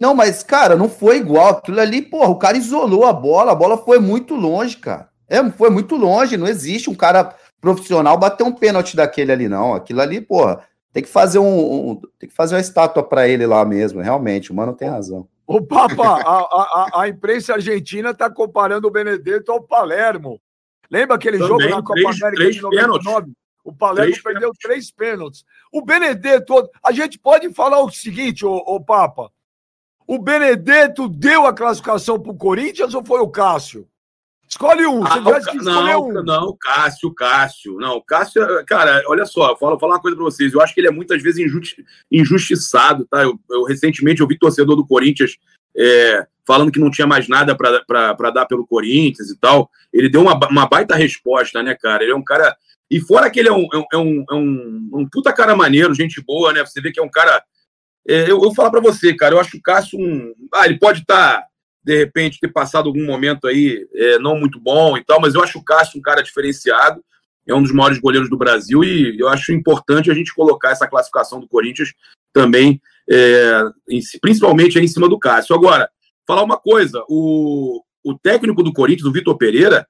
[0.00, 1.50] Não, mas, cara, não foi igual.
[1.50, 5.08] Aquilo ali, porra, o cara isolou a bola, a bola foi muito longe, cara.
[5.28, 9.74] É, foi muito longe, não existe um cara profissional bater um pênalti daquele ali, não.
[9.74, 13.46] Aquilo ali, porra, tem que fazer um, um tem que fazer uma estátua para ele
[13.46, 15.26] lá mesmo, realmente, o mano tem razão.
[15.46, 20.40] O Papa, a, a, a imprensa argentina está comparando o Benedetto ao Palermo.
[20.90, 23.04] Lembra aquele Também, jogo na Copa três, América três de 99?
[23.04, 23.34] Pênaltis.
[23.64, 24.62] O Palermo três perdeu pênaltis.
[24.62, 25.44] três pênaltis.
[25.72, 29.30] O Benedetto, a gente pode falar o seguinte, ô Papa.
[30.06, 33.88] O Benedetto deu a classificação para o Corinthians ou foi o Cássio?
[34.48, 35.04] Escolhe um.
[35.04, 36.22] Ah, Você que não, um.
[36.22, 37.76] não, Cássio, Cássio.
[37.76, 40.52] Não, Cássio, cara, olha só, vou falar uma coisa para vocês.
[40.52, 43.22] Eu acho que ele é muitas vezes injusti injustiçado, tá?
[43.22, 45.36] Eu, eu, recentemente ouvi torcedor do Corinthians
[45.76, 49.70] é, falando que não tinha mais nada para dar pelo Corinthians e tal.
[49.92, 52.02] Ele deu uma, uma baita resposta, né, cara?
[52.02, 52.54] Ele é um cara.
[52.90, 56.22] E fora que ele é um, é um, é um, um puta cara maneiro, gente
[56.22, 56.64] boa, né?
[56.64, 57.42] Você vê que é um cara.
[58.06, 59.98] É, eu, vou falar para você, cara, eu acho que o Cássio.
[59.98, 60.34] Um...
[60.52, 61.38] Ah, ele pode estar.
[61.38, 61.46] Tá
[61.84, 65.42] de repente ter passado algum momento aí é, não muito bom e tal, mas eu
[65.42, 67.04] acho o Cássio um cara diferenciado,
[67.46, 70.88] é um dos maiores goleiros do Brasil e eu acho importante a gente colocar essa
[70.88, 71.92] classificação do Corinthians
[72.32, 75.54] também, é, em, principalmente em cima do Cássio.
[75.54, 75.90] Agora,
[76.26, 79.86] falar uma coisa, o, o técnico do Corinthians, o Vitor Pereira,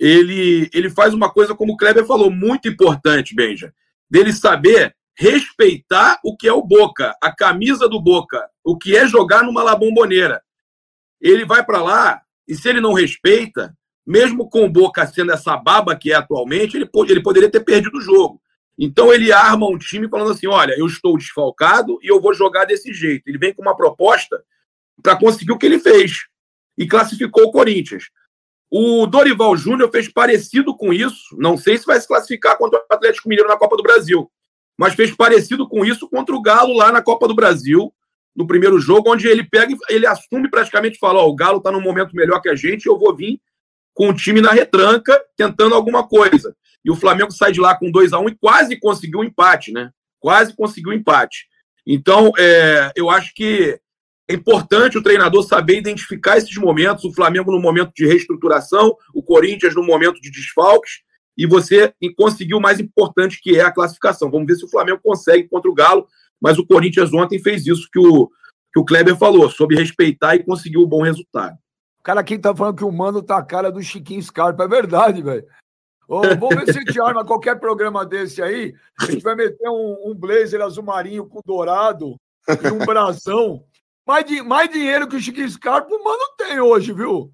[0.00, 3.72] ele, ele faz uma coisa, como o Kleber falou, muito importante, Benja,
[4.10, 9.06] dele saber respeitar o que é o Boca, a camisa do Boca, o que é
[9.06, 10.42] jogar numa labomboneira
[11.20, 13.76] ele vai para lá e se ele não respeita,
[14.06, 17.98] mesmo com o Boca sendo essa baba que é atualmente, ele, ele poderia ter perdido
[17.98, 18.40] o jogo.
[18.78, 22.66] Então ele arma um time falando assim: olha, eu estou desfalcado e eu vou jogar
[22.66, 23.26] desse jeito.
[23.26, 24.42] Ele vem com uma proposta
[25.02, 26.26] para conseguir o que ele fez
[26.76, 28.04] e classificou o Corinthians.
[28.70, 31.36] O Dorival Júnior fez parecido com isso.
[31.38, 34.30] Não sei se vai se classificar contra o Atlético Mineiro na Copa do Brasil,
[34.78, 37.92] mas fez parecido com isso contra o Galo lá na Copa do Brasil
[38.34, 41.80] no primeiro jogo, onde ele pega ele assume praticamente fala: Ó, o Galo está num
[41.80, 43.40] momento melhor que a gente, eu vou vir
[43.94, 46.54] com o time na retranca, tentando alguma coisa.
[46.84, 49.24] E o Flamengo sai de lá com 2 a 1 um e quase conseguiu um
[49.24, 49.90] empate, né?
[50.20, 51.46] Quase conseguiu um empate.
[51.86, 53.80] Então, é, eu acho que
[54.28, 59.22] é importante o treinador saber identificar esses momentos, o Flamengo no momento de reestruturação, o
[59.22, 61.00] Corinthians no momento de desfalques,
[61.36, 64.30] e você conseguir o mais importante, que é a classificação.
[64.30, 66.06] Vamos ver se o Flamengo consegue contra o Galo,
[66.40, 68.30] mas o Corinthians ontem fez isso que o,
[68.72, 71.56] que o Kleber falou, soube respeitar e conseguiu um bom resultado.
[72.00, 74.64] O cara aqui tá falando que o Mano tá a cara do Chiquinho Scarpa.
[74.64, 75.44] É verdade, velho.
[76.08, 78.74] vamos ver se a gente arma qualquer programa desse aí.
[79.00, 82.16] A gente vai meter um, um blazer azul marinho com dourado
[82.48, 83.64] e um brasão.
[84.06, 87.32] Mais, de, mais dinheiro que o Chiquinho Scarpa o Mano tem hoje, viu?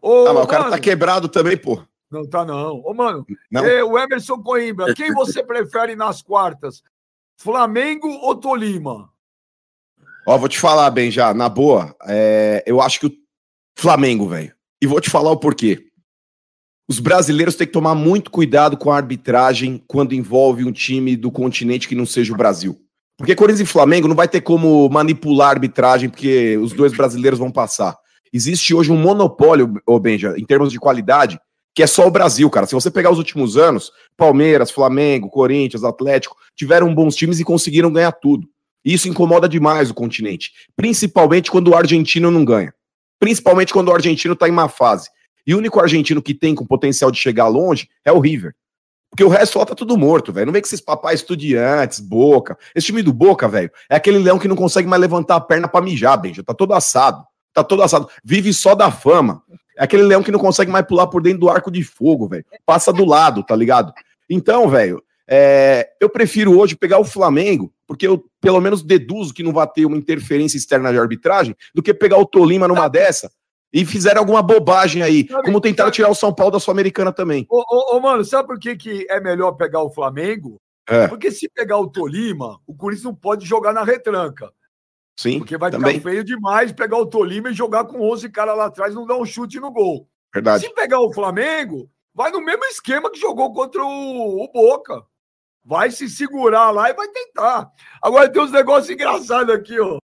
[0.00, 1.80] Ô, ah, mas o cara tá quebrado também, pô.
[2.12, 2.82] Não tá, não.
[2.84, 3.64] Ô, mano, não.
[3.64, 6.82] É, o Emerson Coimbra, quem você prefere nas quartas?
[7.38, 9.10] Flamengo ou Tolima?
[10.26, 11.96] Ó, vou te falar bem já, na boa.
[12.06, 13.12] É, eu acho que o
[13.74, 14.54] Flamengo, velho.
[14.80, 15.86] E vou te falar o porquê.
[16.88, 21.30] Os brasileiros têm que tomar muito cuidado com a arbitragem quando envolve um time do
[21.30, 22.78] continente que não seja o Brasil.
[23.16, 27.38] Porque Corinthians e Flamengo não vai ter como manipular a arbitragem, porque os dois brasileiros
[27.38, 27.96] vão passar.
[28.32, 31.38] Existe hoje um monopólio, ô Benja, em termos de qualidade,
[31.74, 32.66] que é só o Brasil, cara.
[32.66, 37.92] Se você pegar os últimos anos, Palmeiras, Flamengo, Corinthians, Atlético, tiveram bons times e conseguiram
[37.92, 38.46] ganhar tudo.
[38.84, 42.74] E isso incomoda demais o continente, principalmente quando o argentino não ganha.
[43.18, 45.08] Principalmente quando o argentino tá em má fase.
[45.46, 48.54] E o único argentino que tem com potencial de chegar longe é o River.
[49.10, 50.46] Porque o resto lá tá tudo morto, velho.
[50.46, 52.56] Não vem com esses papais estudiantes, Boca.
[52.74, 55.68] Esse time do Boca, velho, é aquele leão que não consegue mais levantar a perna
[55.68, 57.22] para mijar, bem, já tá todo assado.
[57.52, 58.08] Tá todo assado.
[58.24, 59.42] Vive só da fama.
[59.76, 62.44] É aquele leão que não consegue mais pular por dentro do arco de fogo, velho.
[62.64, 63.92] Passa do lado, tá ligado?
[64.28, 69.42] Então, velho, é, eu prefiro hoje pegar o Flamengo, porque eu pelo menos deduzo que
[69.42, 73.30] não vai ter uma interferência externa de arbitragem, do que pegar o Tolima numa dessa
[73.72, 77.12] e fizeram alguma bobagem aí, sabe, como tentaram sabe, tirar o São Paulo da Sul-Americana
[77.12, 77.46] também.
[77.48, 80.60] Ô, ô, ô, mano, sabe por que, que é melhor pegar o Flamengo?
[80.88, 81.08] É.
[81.08, 84.50] Porque se pegar o Tolima, o Corinthians não pode jogar na retranca.
[85.18, 85.94] Sim, Porque vai também.
[85.94, 89.16] ficar feio demais pegar o Tolima e jogar com 11 caras lá atrás não dar
[89.16, 90.08] um chute no gol.
[90.32, 90.64] Verdade.
[90.64, 95.02] Se pegar o Flamengo, vai no mesmo esquema que jogou contra o, o Boca.
[95.64, 97.70] Vai se segurar lá e vai tentar.
[98.00, 99.98] Agora tem uns negócios engraçados aqui, ó.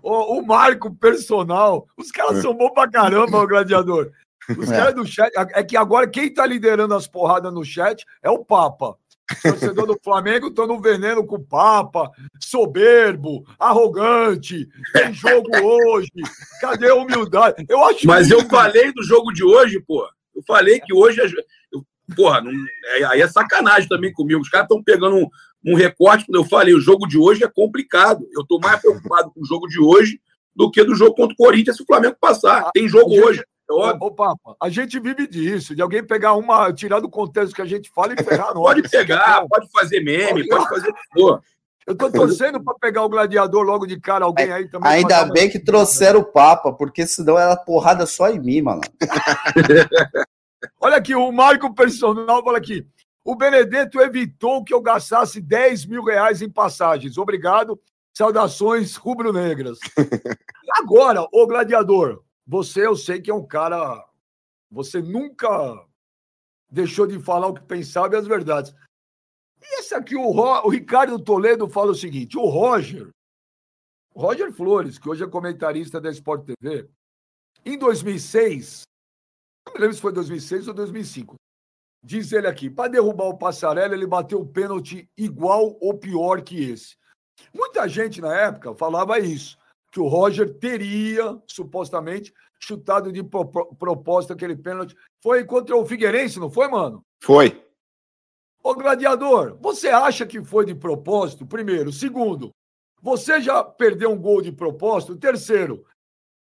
[0.00, 1.86] O, o Marco, personal.
[1.96, 2.42] Os caras é.
[2.42, 4.12] são bons pra caramba, o gladiador.
[4.58, 4.76] Os é.
[4.76, 5.32] caras do chat.
[5.54, 8.96] É que agora quem tá liderando as porradas no chat é o Papa.
[9.42, 12.10] Torcedor do Flamengo no veneno com o Papa,
[12.40, 16.10] soberbo, arrogante, tem jogo hoje,
[16.60, 17.64] cadê a humildade?
[17.68, 20.06] Eu acho Mas eu falei do jogo de hoje, pô.
[20.34, 21.20] Eu falei que hoje.
[21.20, 22.14] É...
[22.14, 22.52] Porra, não...
[22.96, 24.40] É, aí é sacanagem também comigo.
[24.40, 25.28] Os caras estão pegando um,
[25.64, 26.26] um recorte.
[26.28, 28.26] Eu falei, o jogo de hoje é complicado.
[28.34, 30.20] Eu estou mais preocupado com o jogo de hoje
[30.54, 32.70] do que do jogo contra o Corinthians se o Flamengo passar.
[32.72, 33.42] Tem jogo hoje.
[33.68, 37.62] Ô, ô, Papa, a gente vive disso, de alguém pegar uma, tirar do contexto que
[37.62, 38.74] a gente fala e ferrar nós.
[38.74, 41.42] pode pegar, pode fazer meme, pode, fazer tudo.
[41.86, 44.90] Eu tô torcendo para pegar o gladiador logo de cara, alguém aí também.
[44.90, 48.80] Ainda bem que trouxeram o Papa, porque senão era porrada só em mim, mano.
[50.80, 52.86] Olha aqui, o Marco Personal fala aqui.
[53.22, 57.18] O Benedetto evitou que eu gastasse 10 mil reais em passagens.
[57.18, 57.78] Obrigado.
[58.14, 59.78] Saudações rubro-negras.
[60.78, 64.06] Agora, ô gladiador, você eu sei que é um cara.
[64.70, 65.86] Você nunca
[66.70, 68.74] deixou de falar o que pensava e as verdades.
[69.62, 73.08] E esse aqui, o, Ro, o Ricardo Toledo fala o seguinte: o Roger,
[74.14, 76.88] Roger Flores, que hoje é comentarista da Sport TV,
[77.64, 78.82] em 2006,
[79.66, 81.36] não me lembro se foi 2006 ou 2005,
[82.02, 86.62] diz ele aqui: para derrubar o Passarela, ele bateu o pênalti igual ou pior que
[86.70, 86.96] esse.
[87.54, 89.56] Muita gente na época falava isso,
[89.94, 94.96] que o Roger teria, supostamente, chutado de proposta aquele pênalti.
[95.22, 97.00] Foi contra o Figueirense, não foi, mano?
[97.22, 97.64] Foi.
[98.60, 101.46] Ô, gladiador, você acha que foi de propósito?
[101.46, 101.92] Primeiro.
[101.92, 102.50] Segundo,
[103.00, 105.16] você já perdeu um gol de propósito?
[105.16, 105.86] Terceiro,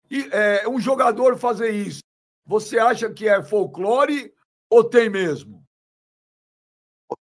[0.09, 2.01] e, é, um jogador fazer isso,
[2.43, 4.33] você acha que é folclore
[4.67, 5.63] ou tem mesmo?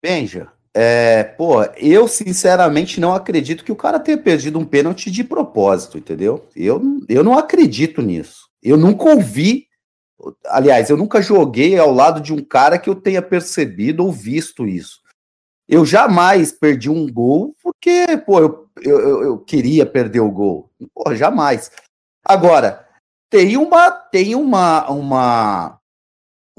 [0.00, 5.24] Benja, é, pô, eu sinceramente não acredito que o cara tenha perdido um pênalti de
[5.24, 6.46] propósito, entendeu?
[6.54, 8.48] Eu, eu não acredito nisso.
[8.62, 9.70] Eu nunca ouvi
[10.46, 14.66] Aliás, eu nunca joguei ao lado de um cara que eu tenha percebido ou visto
[14.66, 15.00] isso.
[15.68, 20.70] Eu jamais perdi um gol porque, pô, eu, eu, eu queria perder o gol.
[20.94, 21.70] Pô, jamais.
[22.24, 22.86] Agora,
[23.30, 25.79] tem uma tem uma uma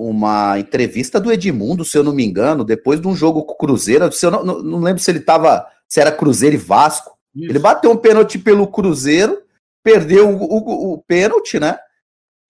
[0.09, 3.57] uma entrevista do Edmundo, se eu não me engano, depois de um jogo com o
[3.57, 7.17] Cruzeiro, se eu não, não, não lembro se ele tava, se era Cruzeiro e Vasco.
[7.35, 7.51] Isso.
[7.51, 9.41] Ele bateu um pênalti pelo Cruzeiro,
[9.83, 11.77] perdeu o, o, o pênalti, né?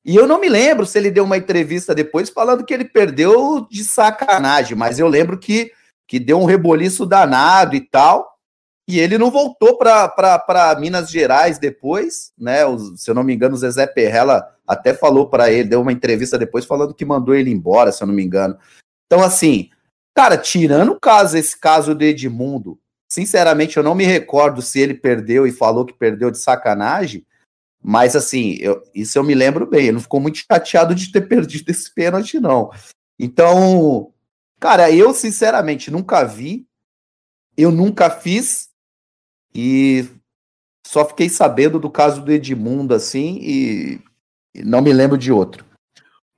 [0.04, 3.68] E eu não me lembro se ele deu uma entrevista depois falando que ele perdeu
[3.70, 5.72] de sacanagem, mas eu lembro que,
[6.08, 8.31] que deu um reboliço danado e tal.
[8.91, 12.58] E ele não voltou para Minas Gerais depois, né?
[12.97, 16.38] Se eu não me engano, o Zezé Perrella até falou para ele, deu uma entrevista
[16.38, 18.58] depois falando que mandou ele embora, se eu não me engano.
[19.06, 19.69] Então, assim,
[20.13, 22.77] cara, tirando o caso, esse caso do Edmundo,
[23.08, 27.25] sinceramente, eu não me recordo se ele perdeu e falou que perdeu de sacanagem,
[27.82, 29.84] mas assim, eu, isso eu me lembro bem.
[29.84, 32.69] Ele não ficou muito chateado de ter perdido esse pênalti, não.
[33.17, 34.12] Então,
[34.60, 36.67] cara, eu sinceramente nunca vi,
[37.56, 38.69] eu nunca fiz
[39.54, 40.08] e
[40.86, 44.00] só fiquei sabendo do caso do Edmundo assim e,
[44.56, 45.66] e não me lembro de outro.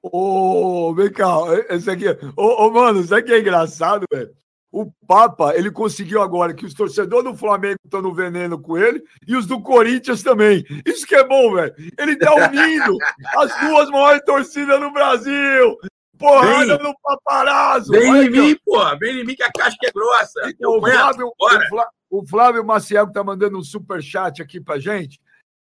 [0.01, 1.27] Ô, oh, vem cá,
[1.69, 2.09] esse aqui.
[2.09, 4.29] Ô, oh, oh, mano, isso aqui é engraçado, velho.
[4.69, 9.03] O Papa, ele conseguiu agora que os torcedores do Flamengo estão no veneno com ele
[9.27, 10.65] e os do Corinthians também.
[10.83, 11.73] Isso que é bom, velho.
[11.97, 12.97] Ele tá unindo
[13.37, 15.77] as duas maiores torcidas no Brasil.
[16.17, 17.91] Porrada vem, no paparazzo.
[17.91, 18.79] Vem em mim, pô.
[18.97, 20.41] Vem em mim que a casca é grossa.
[20.65, 25.19] o, Flávio, o, Flávio, o Flávio Maciel tá mandando um super chat aqui pra gente.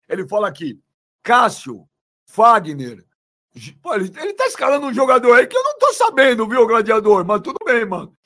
[0.08, 0.80] Ele fala aqui,
[1.22, 1.86] Cássio,
[2.24, 3.04] Fagner,
[3.82, 7.22] Pô, ele, ele tá escalando um jogador aí que eu não tô sabendo, viu, gladiador?
[7.24, 8.16] Mas tudo bem, mano.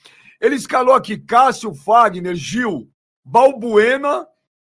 [0.40, 2.88] Ele escalou aqui Cássio, Fagner, Gil,
[3.24, 4.26] Balbuena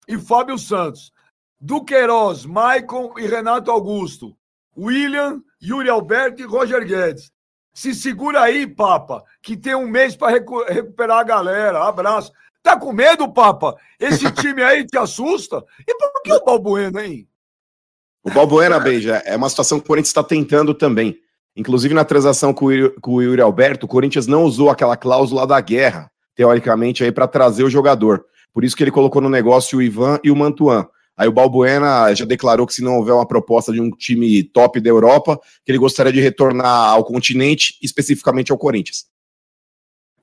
[0.08, 1.12] e Fábio Santos.
[1.60, 4.38] Duqueiroz, Maicon e Renato Augusto.
[4.78, 7.32] William, Yuri Alberto e Roger Guedes.
[7.74, 11.84] Se segura aí, Papa, que tem um mês para recu recuperar a galera.
[11.86, 12.32] Abraço.
[12.64, 13.76] Tá com medo, Papa?
[14.00, 15.64] Esse time aí te assusta?
[15.88, 17.28] E por que o Balbuena, hein?
[18.24, 21.18] O Balbuena, Beija, é uma situação que o Corinthians está tentando também.
[21.56, 26.10] Inclusive, na transação com o, Yuri Alberto, o Corinthians não usou aquela cláusula da guerra,
[26.36, 28.26] teoricamente, aí para trazer o jogador.
[28.54, 30.88] Por isso que ele colocou no negócio o Ivan e o Mantuan.
[31.18, 34.80] Aí o Balbuena já declarou que se não houver uma proposta de um time top
[34.80, 39.06] da Europa, que ele gostaria de retornar ao continente, especificamente ao Corinthians.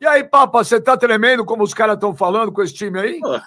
[0.01, 3.21] E aí, Papa, você tá tremendo como os caras estão falando com esse time aí?
[3.25, 3.43] Ah,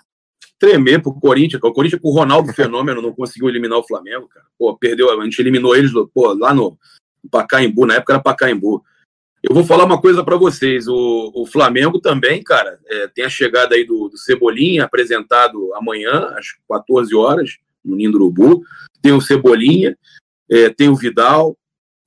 [0.59, 1.61] tremer pro Corinthians.
[1.63, 4.45] O Corinthians com o Ronaldo Fenômeno não conseguiu eliminar o Flamengo, cara.
[4.57, 6.77] Pô, perdeu, a gente eliminou eles pô, lá no,
[7.29, 8.83] Pacaembu, na época era Pacaembu.
[9.43, 10.87] Eu vou falar uma coisa para vocês.
[10.87, 16.33] O, o, Flamengo também, cara, é, tem a chegada aí do, do, Cebolinha, apresentado amanhã,
[16.37, 18.63] às 14 horas, no Ninho Urubu.
[19.01, 19.97] Tem o Cebolinha,
[20.49, 21.57] é, tem o Vidal,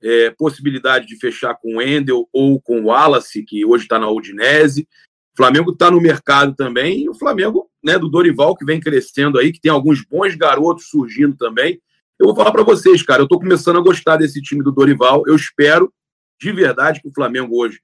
[0.05, 4.07] é, possibilidade de fechar com o Endel ou com o Wallace, que hoje está na
[4.07, 4.87] Udinese.
[5.33, 9.39] O Flamengo está no mercado também, e o Flamengo né, do Dorival, que vem crescendo
[9.39, 11.81] aí, que tem alguns bons garotos surgindo também.
[12.19, 15.23] Eu vou falar para vocês, cara, eu estou começando a gostar desse time do Dorival.
[15.25, 15.91] Eu espero
[16.39, 17.81] de verdade que o Flamengo hoje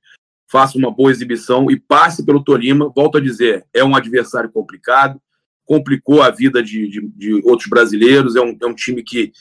[0.49, 2.91] faça uma boa exibição e passe pelo Tolima.
[2.95, 5.19] Volto a dizer, é um adversário complicado,
[5.65, 8.35] complicou a vida de, de, de outros brasileiros.
[8.35, 9.31] É um, é um time que,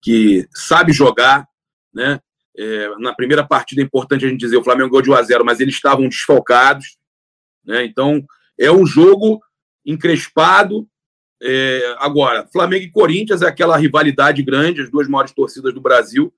[0.00, 1.46] que sabe jogar,
[1.92, 2.18] né?
[2.62, 5.22] É, na primeira partida é importante a gente dizer, o Flamengo ganhou de 1 a
[5.22, 6.98] 0 mas eles estavam desfalcados.
[7.64, 7.86] Né?
[7.86, 8.22] Então,
[8.58, 9.40] é um jogo
[9.84, 10.86] encrespado.
[11.42, 16.30] É, agora, Flamengo e Corinthians é aquela rivalidade grande, as duas maiores torcidas do Brasil.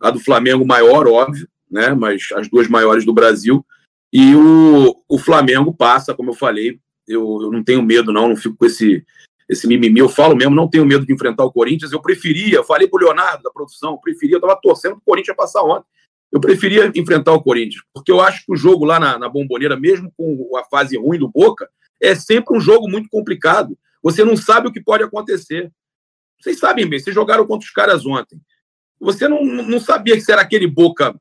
[0.00, 1.94] A do Flamengo maior, óbvio, né?
[1.94, 3.66] mas as duas maiores do Brasil.
[4.12, 8.36] E o, o Flamengo passa, como eu falei, eu, eu não tenho medo, não, não
[8.36, 9.04] fico com esse,
[9.48, 10.00] esse mimimi.
[10.00, 11.92] Eu falo mesmo, não tenho medo de enfrentar o Corinthians.
[11.92, 15.86] Eu preferia, falei pro Leonardo da produção, preferia, eu tava torcendo pro Corinthians passar ontem.
[16.32, 19.78] Eu preferia enfrentar o Corinthians, porque eu acho que o jogo lá na, na Bomboneira,
[19.78, 21.68] mesmo com a fase ruim do Boca,
[22.02, 23.78] é sempre um jogo muito complicado.
[24.02, 25.70] Você não sabe o que pode acontecer.
[26.40, 28.40] Vocês sabem bem, vocês jogaram contra os caras ontem.
[29.00, 31.14] Você não, não sabia se era aquele Boca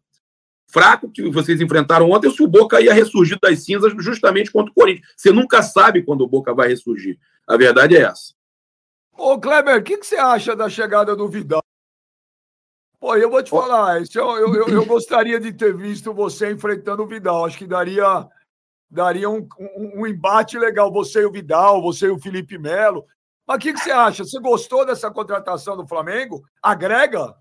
[0.68, 4.76] fraco que vocês enfrentaram ontem, se o Boca ia ressurgir das cinzas justamente contra o
[4.76, 5.08] Corinthians.
[5.16, 7.18] Você nunca sabe quando o Boca vai ressurgir.
[7.48, 8.34] A verdade é essa.
[9.18, 11.64] Ô, Kleber, o que, que, você acha da chegada do Vidal?
[13.00, 17.04] Pô, eu vou te falar, isso eu, eu, eu, gostaria de ter visto você enfrentando
[17.04, 17.46] o Vidal.
[17.46, 18.28] Acho que daria,
[18.90, 23.06] daria um, um, um embate legal, você e o Vidal, você e o Felipe Melo.
[23.48, 24.26] Mas o que, que, você acha?
[24.26, 26.44] Você gostou dessa contratação do Flamengo?
[26.62, 27.36] Agrega?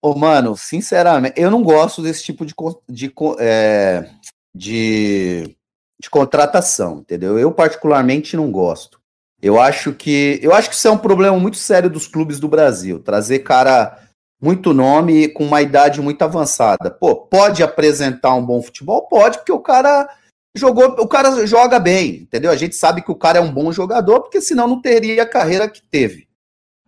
[0.00, 2.54] Ô, mano, sinceramente, eu não gosto desse tipo de,
[2.88, 4.08] de, é,
[4.54, 5.56] de,
[6.00, 7.38] de contratação, entendeu?
[7.38, 9.00] Eu particularmente não gosto.
[9.40, 12.48] Eu acho que eu acho que isso é um problema muito sério dos clubes do
[12.48, 14.08] Brasil, trazer cara
[14.40, 16.90] muito nome com uma idade muito avançada.
[16.90, 19.08] Pô, pode apresentar um bom futebol?
[19.08, 20.08] Pode, porque o cara
[20.56, 22.50] jogou, o cara joga bem, entendeu?
[22.50, 25.28] A gente sabe que o cara é um bom jogador, porque senão não teria a
[25.28, 26.27] carreira que teve.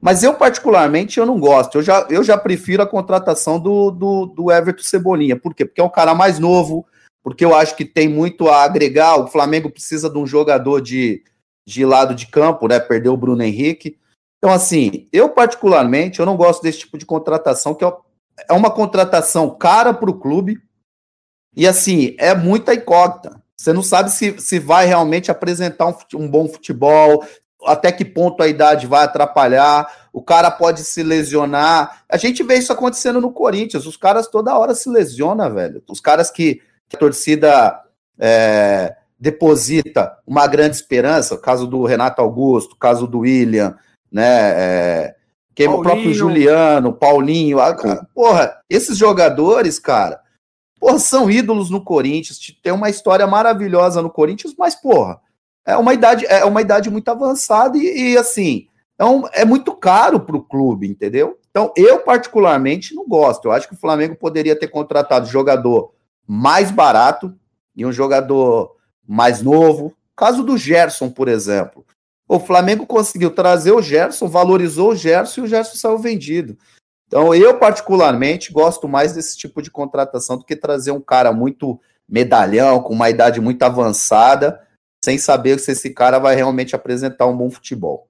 [0.01, 1.79] Mas eu, particularmente, eu não gosto.
[1.79, 5.37] Eu já, eu já prefiro a contratação do, do, do Everton Cebolinha.
[5.37, 5.65] Por quê?
[5.65, 6.87] Porque é um cara mais novo,
[7.23, 9.17] porque eu acho que tem muito a agregar.
[9.17, 11.23] O Flamengo precisa de um jogador de,
[11.67, 12.81] de lado de campo, né?
[12.81, 13.99] Perdeu o Bruno Henrique.
[14.39, 17.93] Então, assim, eu particularmente, eu não gosto desse tipo de contratação, que é,
[18.49, 20.59] é uma contratação cara para o clube
[21.55, 23.43] e, assim, é muita incógnita.
[23.55, 27.23] Você não sabe se, se vai realmente apresentar um, um bom futebol,
[27.67, 32.03] até que ponto a idade vai atrapalhar, o cara pode se lesionar.
[32.09, 35.83] A gente vê isso acontecendo no Corinthians, os caras toda hora se lesionam, velho.
[35.89, 37.81] Os caras que, que a torcida
[38.19, 43.77] é, deposita uma grande esperança, caso do Renato Augusto, caso do William,
[44.11, 44.53] né?
[44.57, 45.15] É,
[45.55, 50.21] que o próprio Juliano, Paulinho, a, a, porra, esses jogadores, cara,
[50.79, 55.21] porra, são ídolos no Corinthians, tem uma história maravilhosa no Corinthians, mas porra,
[55.67, 58.67] é uma idade, é uma idade muito avançada e, e assim,
[58.99, 61.39] é, um, é muito caro para o clube, entendeu?
[61.51, 63.47] Então, eu particularmente não gosto.
[63.47, 65.93] Eu acho que o Flamengo poderia ter contratado jogador
[66.27, 67.35] mais barato
[67.75, 69.93] e um jogador mais novo.
[70.15, 71.85] Caso do Gerson, por exemplo.
[72.29, 76.57] O Flamengo conseguiu trazer o Gerson, valorizou o Gerson e o Gerson saiu vendido.
[77.09, 81.81] Então, eu particularmente gosto mais desse tipo de contratação do que trazer um cara muito
[82.09, 84.61] medalhão, com uma idade muito avançada,
[85.05, 88.09] sem saber se esse cara vai realmente apresentar um bom futebol.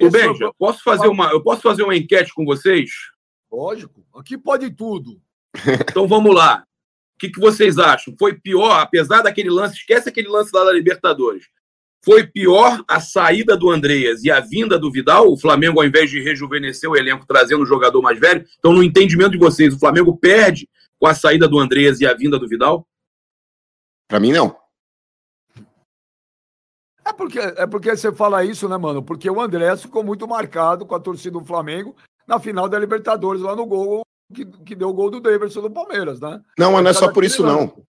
[0.00, 2.90] Ô, Benja, posso fazer uma, eu posso fazer uma enquete com vocês?
[3.52, 5.20] Lógico, aqui pode tudo.
[5.90, 6.64] Então vamos lá.
[7.16, 8.14] O que, que vocês acham?
[8.18, 11.44] Foi pior, apesar daquele lance, esquece aquele lance lá da Libertadores.
[12.02, 15.30] Foi pior a saída do Andreas e a vinda do Vidal?
[15.30, 18.46] O Flamengo, ao invés de rejuvenescer o elenco trazendo um jogador mais velho?
[18.58, 20.66] Então, no entendimento de vocês, o Flamengo perde
[20.98, 22.86] com a saída do Andreas e a vinda do Vidal?
[24.08, 24.59] Para mim, não.
[27.10, 29.02] É porque, é porque você fala isso, né, mano?
[29.02, 31.94] Porque o Andrés ficou muito marcado com a torcida do Flamengo
[32.26, 35.70] na final da Libertadores, lá no gol que, que deu o gol do Davidson do
[35.70, 36.40] Palmeiras, né?
[36.56, 37.82] Não, mas não é só por isso, não.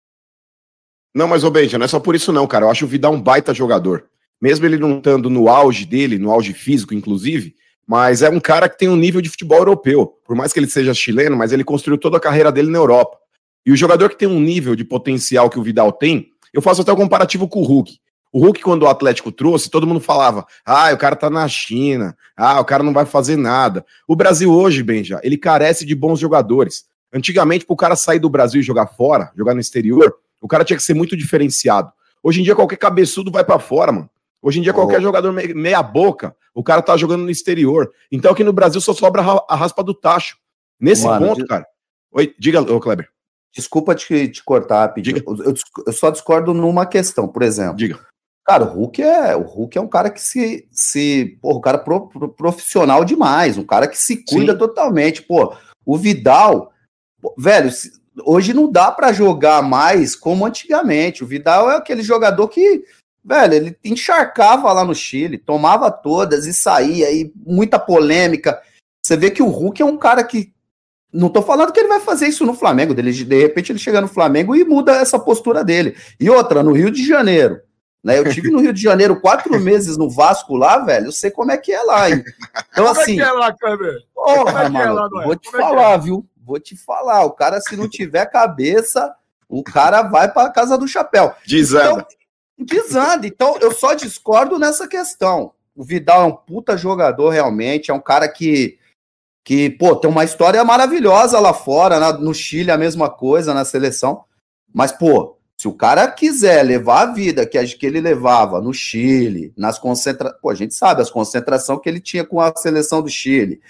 [1.12, 2.66] Não, mas, ô Benja, não é só por isso não, cara.
[2.66, 4.04] Eu acho o Vidal um baita jogador.
[4.40, 8.68] Mesmo ele não estando no auge dele, no auge físico, inclusive, mas é um cara
[8.68, 10.07] que tem um nível de futebol europeu.
[10.24, 13.18] Por mais que ele seja chileno, mas ele construiu toda a carreira dele na Europa.
[13.66, 16.83] E o jogador que tem um nível de potencial que o Vidal tem, eu faço
[16.83, 17.98] até o um comparativo com o Hulk.
[18.32, 22.16] O Hulk, quando o Atlético trouxe, todo mundo falava: ah, o cara tá na China,
[22.36, 23.84] ah, o cara não vai fazer nada.
[24.07, 26.86] O Brasil hoje, Benja, ele carece de bons jogadores.
[27.12, 30.64] Antigamente, para o cara sair do Brasil e jogar fora, jogar no exterior, o cara
[30.64, 31.90] tinha que ser muito diferenciado.
[32.22, 34.11] Hoje em dia, qualquer cabeçudo vai para fora, mano.
[34.42, 35.03] Hoje em dia, qualquer oh.
[35.03, 37.90] jogador meia boca, o cara tá jogando no exterior.
[38.12, 40.36] Então, aqui no Brasil só sobra a raspa do tacho.
[40.78, 41.66] Nesse mano, ponto, cara.
[42.12, 43.09] Oi, diga, ô Kleber.
[43.53, 45.24] Desculpa te, te cortar, pedir.
[45.26, 45.55] Eu,
[45.86, 47.76] eu, só discordo numa questão, por exemplo.
[47.76, 47.98] Diga.
[48.49, 51.76] Cara, o Hulk é, o Hulk é um cara que se, se pô, um cara
[51.76, 54.59] pro, pro, profissional demais, um cara que se cuida Sim.
[54.59, 55.55] totalmente, pô.
[55.84, 56.72] O Vidal,
[57.36, 57.70] velho,
[58.24, 61.22] hoje não dá para jogar mais como antigamente.
[61.22, 62.84] O Vidal é aquele jogador que,
[63.22, 68.59] velho, ele encharcava lá no Chile, tomava todas e saía, e muita polêmica.
[69.05, 70.55] Você vê que o Hulk é um cara que
[71.12, 74.01] Não tô falando que ele vai fazer isso no Flamengo, dele, de repente ele chega
[74.01, 75.94] no Flamengo e muda essa postura dele.
[76.18, 77.61] E outra, no Rio de Janeiro,
[78.03, 78.18] né?
[78.18, 81.07] Eu tive no Rio de Janeiro quatro meses no Vasco lá, velho.
[81.07, 82.11] Eu sei como é que é lá.
[82.11, 82.24] Hein?
[82.70, 83.18] Então, como assim.
[83.18, 83.96] Como é que é lá?
[84.14, 86.26] Porra, é mano, é lá, vou te como falar, é viu?
[86.44, 87.24] Vou te falar.
[87.24, 89.14] O cara, se não tiver cabeça,
[89.49, 91.34] o cara vai para casa do chapéu.
[91.46, 92.07] Desanda.
[92.59, 93.26] Então, desanda.
[93.26, 95.53] Então, eu só discordo nessa questão.
[95.74, 97.90] O Vidal é um puta jogador, realmente.
[97.90, 98.78] É um cara que
[99.49, 103.64] que, pô, tem uma história maravilhosa lá fora, na, no Chile a mesma coisa, na
[103.64, 104.24] seleção.
[104.74, 109.52] Mas, pô, se o cara quiser levar a vida que, que ele levava no Chile,
[109.56, 113.09] nas concentrações, pô, a gente sabe as concentrações que ele tinha com a seleção do
[113.09, 113.61] Chile,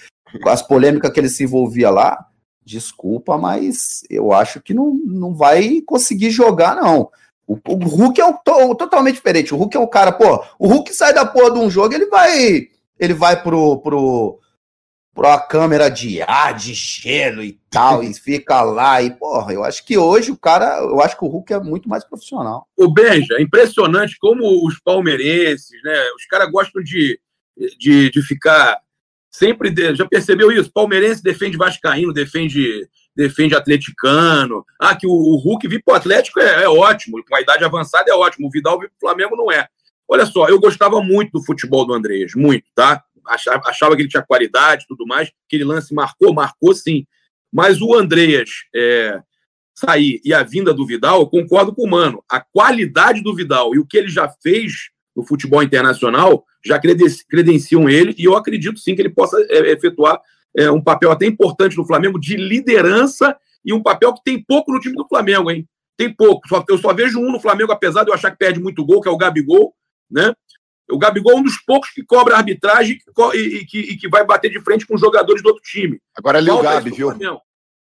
[0.44, 2.26] as polêmicas que ele se envolvia lá,
[2.62, 7.10] desculpa, mas eu acho que não, não vai conseguir jogar, não.
[7.46, 9.54] O, o Hulk é um, to, totalmente diferente.
[9.54, 12.06] O Hulk é um cara, pô, o Hulk sai da porra de um jogo, ele
[12.06, 12.68] vai
[13.00, 14.38] ele vai pro, pro,
[15.18, 19.02] para uma câmera de ar, de gelo e tal, e fica lá.
[19.02, 21.88] E, porra, eu acho que hoje o cara, eu acho que o Hulk é muito
[21.88, 22.68] mais profissional.
[22.76, 26.04] O Benja, é impressionante como os palmeirenses, né?
[26.16, 27.18] Os caras gostam de,
[27.76, 28.78] de, de ficar
[29.28, 29.70] sempre.
[29.70, 30.72] De, já percebeu isso?
[30.72, 34.64] Palmeirense defende Vascaíno, defende, defende atleticano.
[34.80, 38.08] Ah, que o, o Hulk vir pro Atlético é, é ótimo, com a idade avançada
[38.08, 38.46] é ótimo.
[38.46, 39.66] O Vidal vir pro Flamengo não é.
[40.08, 43.02] Olha só, eu gostava muito do futebol do Andrés, muito, tá?
[43.28, 45.30] Achava, achava que ele tinha qualidade tudo mais.
[45.46, 47.06] Aquele lance marcou, marcou sim.
[47.52, 49.20] Mas o Andreas é,
[49.74, 52.22] sair e a vinda do Vidal, eu concordo com o Mano.
[52.30, 56.78] A qualidade do Vidal e o que ele já fez no futebol internacional já
[57.28, 60.20] credenciam ele e eu acredito sim que ele possa é, efetuar
[60.56, 64.72] é, um papel até importante no Flamengo de liderança e um papel que tem pouco
[64.72, 65.66] no time do Flamengo, hein?
[65.96, 66.48] Tem pouco.
[66.68, 69.08] eu só vejo um no Flamengo, apesar de eu achar que perde muito gol, que
[69.08, 69.74] é o Gabigol,
[70.10, 70.32] né?
[70.90, 72.98] O Gabigol é um dos poucos que cobra arbitragem
[73.34, 76.00] e, e, que, e que vai bater de frente com os jogadores do outro time.
[76.16, 77.10] Agora é Lil Gabi, viu?
[77.10, 77.40] Flamengo.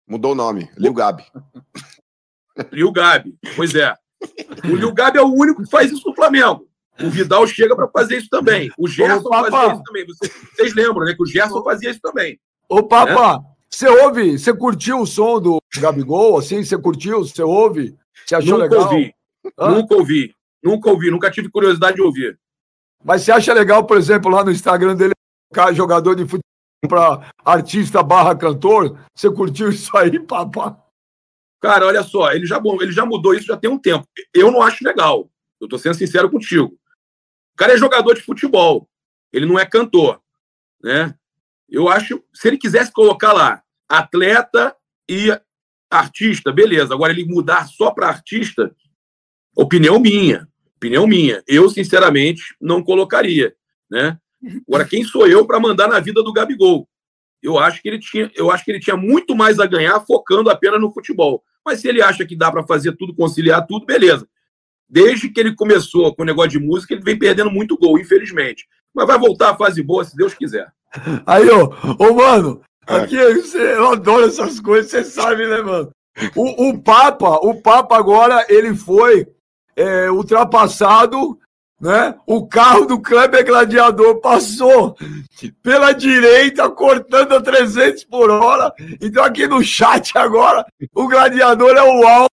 [0.07, 0.69] Mudou o nome.
[0.77, 1.23] Lil Gabi.
[2.71, 3.93] Lil Gabi, pois é.
[4.65, 6.67] O Lil Gabi é o único que faz isso no Flamengo.
[6.99, 8.71] O Vidal chega para fazer isso também.
[8.77, 10.05] O Gerson fazia isso também.
[10.07, 11.13] Vocês, vocês, lembram, né?
[11.13, 12.39] Que o Gerson fazia isso também.
[12.67, 13.43] Ô, Papa, né?
[13.69, 14.37] você ouve?
[14.37, 16.39] Você curtiu o som do Gabigol?
[16.39, 17.19] Assim, você curtiu?
[17.19, 17.95] Você ouve?
[18.25, 18.91] Você achou nunca legal?
[18.91, 19.13] Ouvi.
[19.59, 20.35] Nunca ouvi.
[20.63, 21.11] Nunca ouvi.
[21.11, 22.39] Nunca tive curiosidade de ouvir.
[23.07, 25.13] Mas você acha legal, por exemplo, lá no Instagram dele,
[25.73, 26.41] jogador de futebol
[26.89, 28.99] para artista barra cantor?
[29.15, 30.77] Você curtiu isso aí, papá?
[31.61, 34.05] Cara, olha só, ele já, ele já mudou isso já tem um tempo.
[34.33, 35.31] Eu não acho legal.
[35.57, 36.77] Eu tô sendo sincero contigo.
[37.53, 38.89] O cara é jogador de futebol.
[39.31, 40.21] Ele não é cantor.
[40.83, 41.15] Né?
[41.69, 44.75] Eu acho, se ele quisesse colocar lá atleta
[45.09, 45.29] e
[45.89, 46.93] artista, beleza.
[46.93, 48.75] Agora ele mudar só para artista,
[49.55, 50.45] opinião minha.
[50.77, 51.43] Opinião minha.
[51.47, 53.53] Eu, sinceramente, não colocaria.
[53.89, 54.17] Né?
[54.67, 56.87] Agora, quem sou eu para mandar na vida do Gabigol?
[57.41, 60.49] Eu acho que ele tinha, eu acho que ele tinha muito mais a ganhar focando
[60.49, 61.43] apenas no futebol.
[61.65, 64.27] Mas se ele acha que dá para fazer tudo, conciliar tudo, beleza.
[64.89, 68.65] Desde que ele começou com o negócio de música, ele vem perdendo muito gol, infelizmente.
[68.93, 70.71] Mas vai voltar à fase boa, se Deus quiser.
[71.25, 75.91] Aí, ô, ô mano, aqui eu adoro essas coisas, você sabe, né, mano?
[76.35, 79.27] O, o Papa, o Papa agora, ele foi
[79.77, 81.39] é, ultrapassado,
[81.79, 82.15] né?
[82.25, 84.97] O carro do Kleber Gladiador passou
[85.61, 88.73] pela direita, cortando a 300 por hora.
[88.99, 90.65] Então, aqui no chat agora,
[90.95, 92.29] o Gladiador é o alvo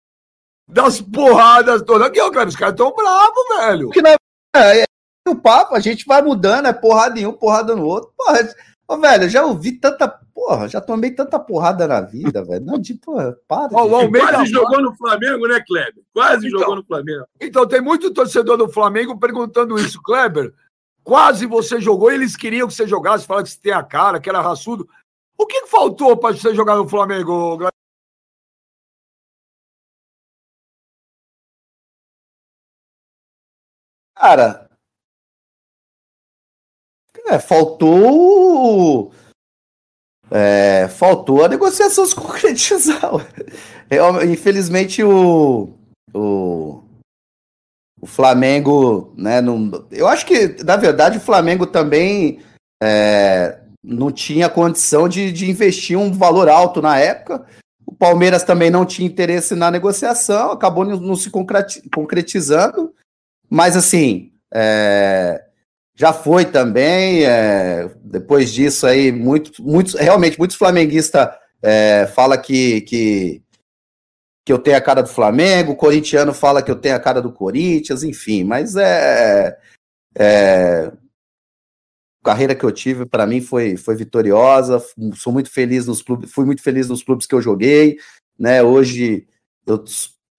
[0.70, 2.08] das porradas todas.
[2.08, 3.90] Aqui, ó, cara, os caras estão bravos, velho.
[3.96, 4.12] Não
[4.56, 4.86] é, é,
[5.28, 8.14] o papo, a gente vai mudando, é porrada em um, porrada no outro.
[8.16, 8.48] Porra,
[8.92, 10.06] Ô, velho, eu já ouvi tanta.
[10.06, 12.66] Porra, já tomei tanta porrada na vida, velho.
[12.66, 13.14] Não, tipo,
[13.48, 13.70] para.
[13.72, 16.04] Ó, o Almeida quase jogou no Flamengo, né, Kleber?
[16.14, 17.26] Quase então, jogou no Flamengo.
[17.40, 20.54] Então, tem muito torcedor do Flamengo perguntando isso, Kleber.
[21.06, 24.30] Quase você jogou, eles queriam que você jogasse, falaram que você tem a cara, que
[24.30, 24.86] era raçudo.
[25.38, 27.60] O que faltou para você jogar no Flamengo,
[34.14, 34.70] Cara,
[37.32, 39.12] é, faltou.
[40.30, 43.12] É, faltou a negociação se concretizar.
[44.30, 45.74] Infelizmente, o,
[46.14, 46.84] o,
[48.00, 49.42] o Flamengo, né?
[49.42, 52.40] Não, eu acho que, na verdade, o Flamengo também
[52.82, 57.46] é, não tinha condição de, de investir um valor alto na época.
[57.86, 62.94] O Palmeiras também não tinha interesse na negociação, acabou não se concretizando.
[63.50, 65.44] Mas, assim, é,
[65.96, 67.26] já foi também.
[67.26, 71.30] É, depois disso aí, muito, muitos, realmente, muitos flamenguistas
[71.62, 73.42] é, fala que, que,
[74.46, 77.22] que eu tenho a cara do Flamengo, o corintiano fala que eu tenho a cara
[77.22, 79.58] do Corinthians, enfim, mas é,
[80.18, 80.92] é
[82.24, 84.84] carreira que eu tive, para mim, foi, foi vitoriosa.
[85.16, 87.98] Sou muito feliz nos clubes, fui muito feliz nos clubes que eu joguei.
[88.38, 88.62] Né?
[88.62, 89.28] Hoje
[89.66, 89.84] eu,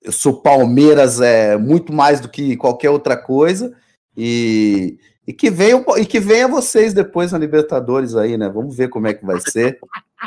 [0.03, 3.77] eu sou Palmeiras é muito mais do que qualquer outra coisa.
[4.17, 8.49] E, e que venham e que venha vocês depois na Libertadores aí, né?
[8.49, 9.79] Vamos ver como é que vai ser.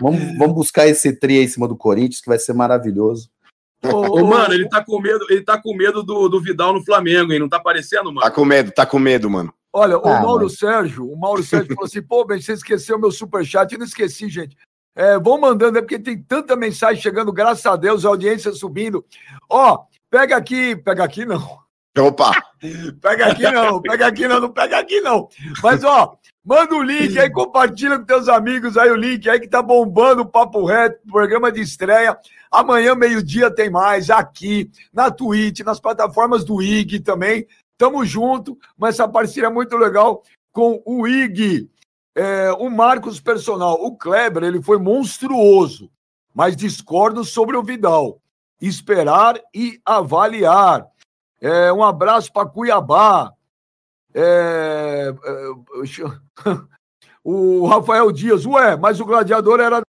[0.02, 3.30] Vamos, vamos buscar esse tri em cima do Corinthians, que vai ser maravilhoso.
[3.84, 7.32] Ô, mano, ele tá com medo, ele tá com medo do, do Vidal no Flamengo,
[7.32, 7.40] hein?
[7.40, 8.22] Não tá aparecendo, mano?
[8.22, 9.54] Tá com medo, tá com medo, mano.
[9.72, 13.12] Olha, o ah, Mauro Sérgio, o Mauro Sérgio falou assim: pô, bem, você esqueceu meu
[13.12, 13.72] superchat.
[13.72, 14.56] Eu não esqueci, gente.
[14.96, 19.06] É, vão mandando, é porque tem tanta mensagem chegando, graças a Deus, a audiência subindo.
[19.50, 21.65] Ó, pega aqui, pega aqui não.
[21.98, 22.32] Opa!
[23.02, 25.30] pega aqui não, pega aqui não, não pega aqui não.
[25.64, 29.48] Mas, ó, manda o link aí, compartilha com teus amigos aí o link aí que
[29.48, 32.18] tá bombando o Papo Reto, programa de estreia.
[32.52, 37.48] Amanhã, meio-dia, tem mais aqui, na Twitch, nas plataformas do IG também.
[37.78, 40.22] Tamo junto, mas essa parceria é muito legal
[40.52, 41.70] com o IG.
[42.16, 45.92] É, o Marcos Personal, o Kleber, ele foi monstruoso,
[46.34, 48.22] mas discordo sobre o Vidal.
[48.62, 50.88] Esperar e avaliar.
[51.46, 53.32] É, um abraço para Cuiabá.
[54.16, 55.50] É, é,
[57.24, 59.84] o Rafael Dias, ué, mas o gladiador era.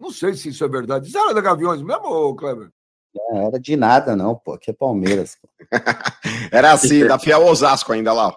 [0.00, 1.06] Não sei se isso é verdade.
[1.06, 2.70] Isso era da Gaviões mesmo, Kleber?
[3.14, 4.54] Não era de nada, não, pô.
[4.54, 5.38] Aqui é Palmeiras.
[6.50, 8.34] era assim, da Fiel Osasco ainda lá.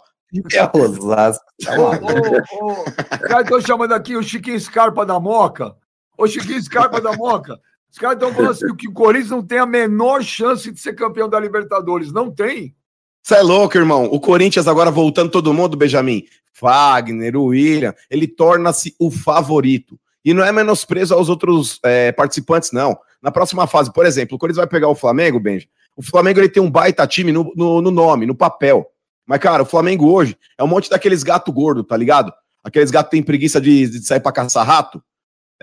[0.47, 1.43] Fiel Osasco.
[1.57, 5.75] Os caras estão chamando aqui o Chiquinho Scarpa da Moca.
[6.15, 7.59] Ô, Chiquinho Scarpa da Moca.
[7.91, 10.93] Os caras estão falando assim que o Corinthians não tem a menor chance de ser
[10.93, 12.11] campeão da Libertadores.
[12.11, 12.73] Não tem.
[13.21, 14.05] Você é louco, irmão.
[14.05, 16.25] O Corinthians agora voltando todo mundo, Benjamin.
[16.53, 19.99] Fagner, o William, ele torna-se o favorito.
[20.23, 24.39] E não é menosprezo aos outros é, participantes, não na próxima fase, por exemplo, o
[24.39, 25.69] Corinthians vai pegar o Flamengo, Benji.
[25.95, 28.87] O Flamengo ele tem um baita time no, no, no nome, no papel.
[29.25, 32.33] Mas, cara, o Flamengo hoje é um monte daqueles gato gordo, tá ligado?
[32.63, 35.03] Aqueles gatos que tem preguiça de, de sair pra caçar rato.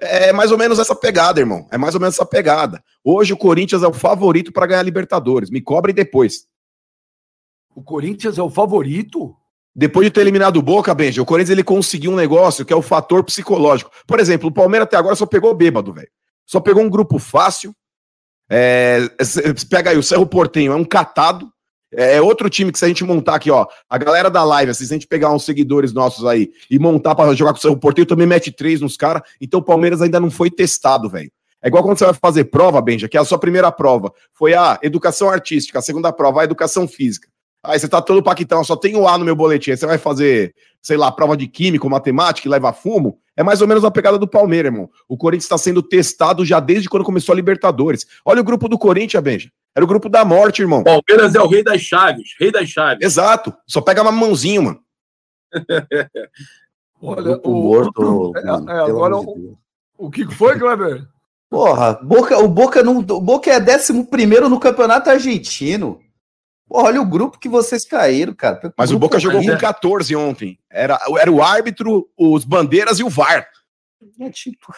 [0.01, 1.67] É mais ou menos essa pegada, irmão.
[1.71, 2.83] É mais ou menos essa pegada.
[3.03, 5.51] Hoje o Corinthians é o favorito para ganhar a Libertadores.
[5.51, 6.47] Me cobrem depois.
[7.75, 9.35] O Corinthians é o favorito?
[9.75, 12.77] Depois de ter eliminado o Boca, Benji, o Corinthians ele conseguiu um negócio que é
[12.77, 13.91] o fator psicológico.
[14.07, 16.09] Por exemplo, o Palmeiras até agora só pegou bêbado, velho.
[16.47, 17.75] Só pegou um grupo fácil.
[18.51, 19.01] É,
[19.71, 21.53] pega aí, o Cerro Portenho é um catado.
[21.93, 24.71] É, é outro time que se a gente montar aqui, ó, a galera da live,
[24.71, 27.63] assim, se a gente pegar uns seguidores nossos aí e montar para jogar com o
[27.63, 29.23] Cerro Portenho, também mete três nos caras.
[29.41, 31.31] Então o Palmeiras ainda não foi testado, velho.
[31.63, 34.55] É igual quando você vai fazer prova, Benja, que é a sua primeira prova foi
[34.55, 37.29] a educação artística, a segunda prova a educação física.
[37.63, 39.73] Aí você tá todo paquitão, só tem o A no meu boletim.
[39.73, 43.19] Aí você vai fazer, sei lá, prova de química, matemática, leva fumo.
[43.37, 44.89] É mais ou menos a pegada do Palmeiras, irmão.
[45.09, 48.07] O Corinthians está sendo testado já desde quando começou a Libertadores.
[48.25, 49.51] Olha o grupo do Corinthians, Benja.
[49.79, 50.83] Era o grupo da morte, irmão.
[50.83, 52.99] Palmeiras é o rei das chaves, rei das chaves.
[53.01, 53.55] Exato.
[53.65, 54.81] Só pega uma mãozinha, mano.
[57.01, 58.33] Olha, o morto.
[58.37, 59.57] É, é, agora, o,
[59.97, 61.07] o que foi, Kleber?
[61.49, 66.01] Porra, Boca, o Boca não, o Boca é 11 primeiro no campeonato argentino.
[66.69, 68.75] Olha o grupo que vocês caíram, cara.
[68.77, 70.59] Mas o Boca jogou com 14 ontem.
[70.69, 73.47] Era, era o árbitro, os bandeiras e o VAR.
[74.19, 74.75] É tipo.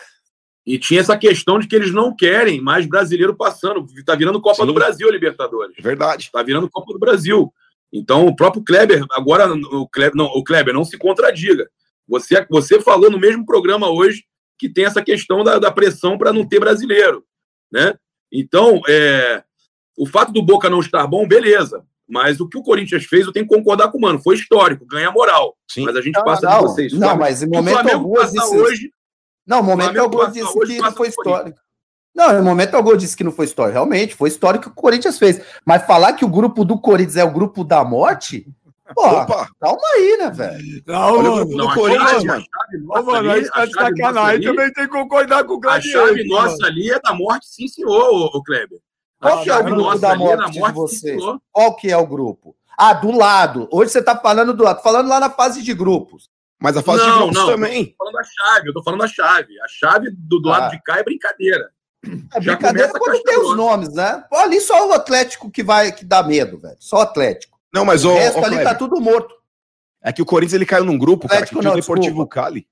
[0.71, 3.85] E tinha essa questão de que eles não querem mais brasileiro passando.
[4.07, 4.67] Tá virando Copa Sim.
[4.67, 5.75] do Brasil a Libertadores.
[5.81, 6.31] Verdade.
[6.33, 7.53] Tá virando Copa do Brasil.
[7.93, 11.69] Então o próprio Kleber, agora o Kleber não, o Kleber não se contradiga.
[12.07, 14.23] Você, você falou no mesmo programa hoje
[14.57, 17.25] que tem essa questão da, da pressão para não ter brasileiro,
[17.73, 17.95] né?
[18.33, 19.43] Então, é,
[19.99, 21.85] o fato do Boca não estar bom, beleza.
[22.09, 24.21] Mas o que o Corinthians fez, eu tenho que concordar com o mano.
[24.23, 25.57] Foi histórico, ganha moral.
[25.69, 25.85] Sim.
[25.85, 26.93] Mas a gente não, passa não, de vocês.
[26.93, 28.93] Não, mas em momento algum hoje.
[29.51, 31.59] Não, momento algum disse que não foi histórico.
[32.15, 33.73] Não, no momento algum disse que não foi histórico.
[33.73, 35.41] Realmente, foi histórico que o Corinthians fez.
[35.65, 38.47] Mas falar que o grupo do Corinthians é o grupo da morte.
[38.95, 39.49] Porra, Opa.
[39.61, 40.83] calma aí, né, velho?
[40.87, 42.45] Não, Olha mano, o grupo do Corinthians, mano.
[42.91, 44.47] Ô, mano, aí tá de sacanagem.
[44.47, 46.03] Também tem que concordar com o Gladiador.
[46.03, 48.79] A chave nossa ali é da morte, sim, senhor, o Kleber.
[49.21, 51.23] Qual que é o grupo da morte, morte de vocês?
[51.51, 52.55] Qual que é o grupo?
[52.79, 53.69] Ah, do lado.
[53.73, 54.81] Hoje você está falando do lado.
[54.81, 56.31] Falando lá na fase de grupos.
[56.61, 57.83] Mas a fase não, de grupos não, também.
[57.83, 59.61] Eu tô falando da chave, eu tô falando da chave.
[59.61, 60.59] A chave do, do ah.
[60.59, 61.71] lado de cá é brincadeira.
[62.05, 64.25] É Já brincadeira quando tem os nomes, né?
[64.33, 66.77] Ali só o Atlético que vai que dá medo, velho.
[66.79, 67.59] Só o Atlético.
[67.73, 69.35] Não, mas o, o resto o ali tá tudo morto.
[70.03, 72.67] É que o Corinthians ele caiu num grupo, Atlético, cara, que tinha o Deportivo Cali.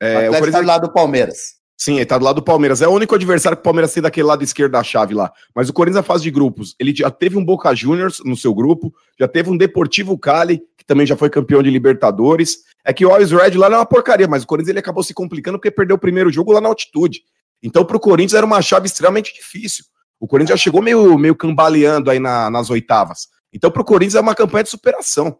[0.00, 0.52] É, o Atlético o Corinthians...
[0.52, 1.60] tá do lado do Palmeiras.
[1.76, 2.82] Sim, ele tá do lado do Palmeiras.
[2.82, 5.32] É o único adversário que o Palmeiras tem daquele lado esquerdo da chave lá.
[5.54, 8.54] Mas o Corinthians na fase de grupos, ele já teve um Boca Juniors no seu
[8.54, 12.60] grupo, já teve um Deportivo Cali, que também já foi campeão de Libertadores.
[12.82, 15.04] É que o Always Red lá não é uma porcaria, mas o Corinthians ele acabou
[15.04, 17.20] se complicando porque perdeu o primeiro jogo lá na altitude.
[17.62, 19.84] Então pro Corinthians era uma chave extremamente difícil.
[20.18, 23.28] O Corinthians já chegou meio, meio cambaleando aí na, nas oitavas.
[23.52, 25.38] Então pro Corinthians é uma campanha de superação.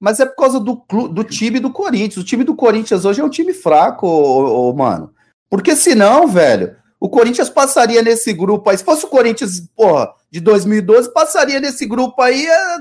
[0.00, 2.16] Mas é por causa do, do time do Corinthians.
[2.16, 5.12] O time do Corinthians hoje é um time fraco, ô, ô, mano.
[5.50, 8.78] Porque senão, velho, o Corinthians passaria nesse grupo aí.
[8.78, 12.76] Se fosse o Corinthians, porra, de 2012, passaria nesse grupo aí é,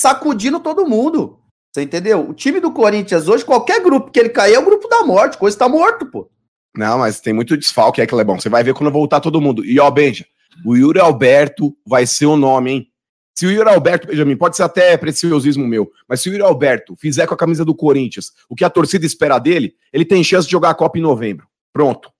[0.00, 1.38] sacudindo todo mundo.
[1.72, 2.28] Você entendeu?
[2.28, 5.38] O time do Corinthians hoje, qualquer grupo que ele cair, é o grupo da morte.
[5.38, 6.28] Coisa tá morto, pô.
[6.76, 8.38] Não, mas tem muito desfalque, é que é bom.
[8.38, 9.64] Você vai ver quando voltar todo mundo.
[9.64, 10.26] E ó, Benja,
[10.64, 12.86] o Yuri Alberto vai ser o nome, hein?
[13.34, 16.96] Se o Yuri Alberto, Benjamin, pode ser até preciosismo meu, mas se o Yuri Alberto
[16.96, 20.46] fizer com a camisa do Corinthians o que a torcida espera dele, ele tem chance
[20.46, 21.46] de jogar a Copa em novembro.
[21.72, 22.12] Pronto.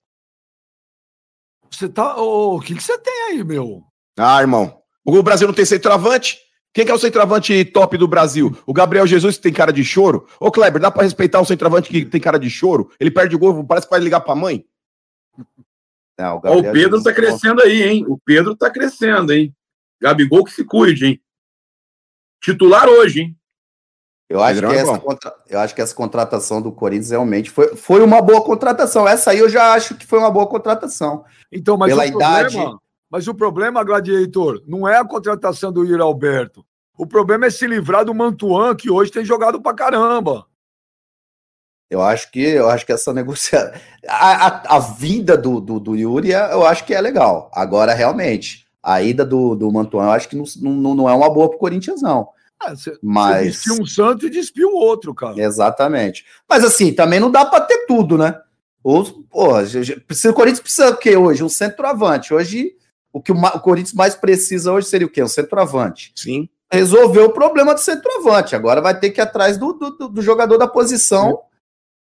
[1.69, 2.15] Você tá.
[2.17, 3.83] O que, que você tem aí, meu?
[4.17, 4.81] Ah, irmão.
[5.05, 6.37] O Brasil não tem centroavante?
[6.73, 8.57] Quem que é o centroavante top do Brasil?
[8.65, 10.27] O Gabriel Jesus que tem cara de choro?
[10.39, 12.91] Ô, Kleber, dá pra respeitar o centroavante que tem cara de choro?
[12.99, 14.65] Ele perde o gol, parece que vai ligar pra mãe.
[16.17, 17.03] Não, o, o, Pedro Jesus...
[17.03, 18.05] tá crescendo aí, hein?
[18.07, 19.53] O Pedro tá crescendo, hein?
[20.01, 21.21] Gabigol que se cuide, hein?
[22.41, 23.37] Titular hoje, hein?
[24.29, 25.35] Eu acho, que é essa contra...
[25.49, 29.05] eu acho que essa contratação do Corinthians realmente foi, foi uma boa contratação.
[29.05, 31.25] Essa aí eu já acho que foi uma boa contratação.
[31.51, 32.55] Então, mas Pela idade.
[32.55, 32.79] Problema,
[33.11, 36.65] mas o problema, Gladiator, não é a contratação do Yuri Alberto.
[36.97, 40.45] O problema é se livrar do Mantuan, que hoje tem jogado pra caramba.
[41.89, 43.73] Eu acho que eu acho que essa negociação.
[44.07, 47.51] A, a, a, vinda do, do, do Yuri, eu acho que é legal.
[47.53, 51.29] Agora, realmente, a ida do, do Mantuan, eu acho que não, não, não é uma
[51.29, 52.29] boa pro Corinthians, não.
[52.57, 53.57] Ah, cê, Mas.
[53.57, 55.37] Você um santo e despiu o outro, cara.
[55.37, 56.23] Exatamente.
[56.47, 58.39] Mas assim, também não dá para ter tudo, né?
[58.81, 61.43] Ou, porra, o Corinthians precisa o quê hoje?
[61.43, 62.33] Um centroavante.
[62.33, 62.73] Hoje,
[63.13, 65.21] o que o, o Corinthians mais precisa hoje seria o quê?
[65.21, 66.11] Um centroavante.
[66.15, 66.49] Sim.
[66.71, 68.55] Resolveu o problema do centroavante.
[68.55, 71.31] Agora vai ter que ir atrás do, do, do jogador da posição.
[71.31, 71.37] Sim.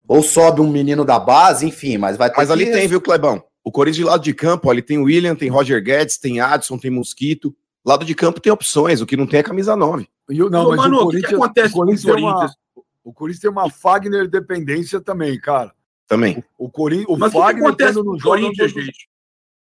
[0.07, 3.43] Ou sobe um menino da base, enfim, mas vai ter Mas ali tem, viu, Clebão?
[3.63, 6.77] O Corinthians de lado de campo, ele tem o William, tem Roger Guedes, tem Adson,
[6.77, 7.55] tem Mosquito.
[7.85, 10.07] Lado de campo tem opções, o que não tem é camisa 9.
[10.29, 12.51] Eu, não, Ô, mas Manu, o, Corinthians, que, acontece o Corinthians, com o Corinthians?
[12.51, 15.73] Uma, o Corinthians tem uma Fagner dependência também, cara.
[16.07, 16.43] Também.
[16.57, 19.09] O, o Corinthians, o mas Fagner o que, que acontece com o Corinthians, gente?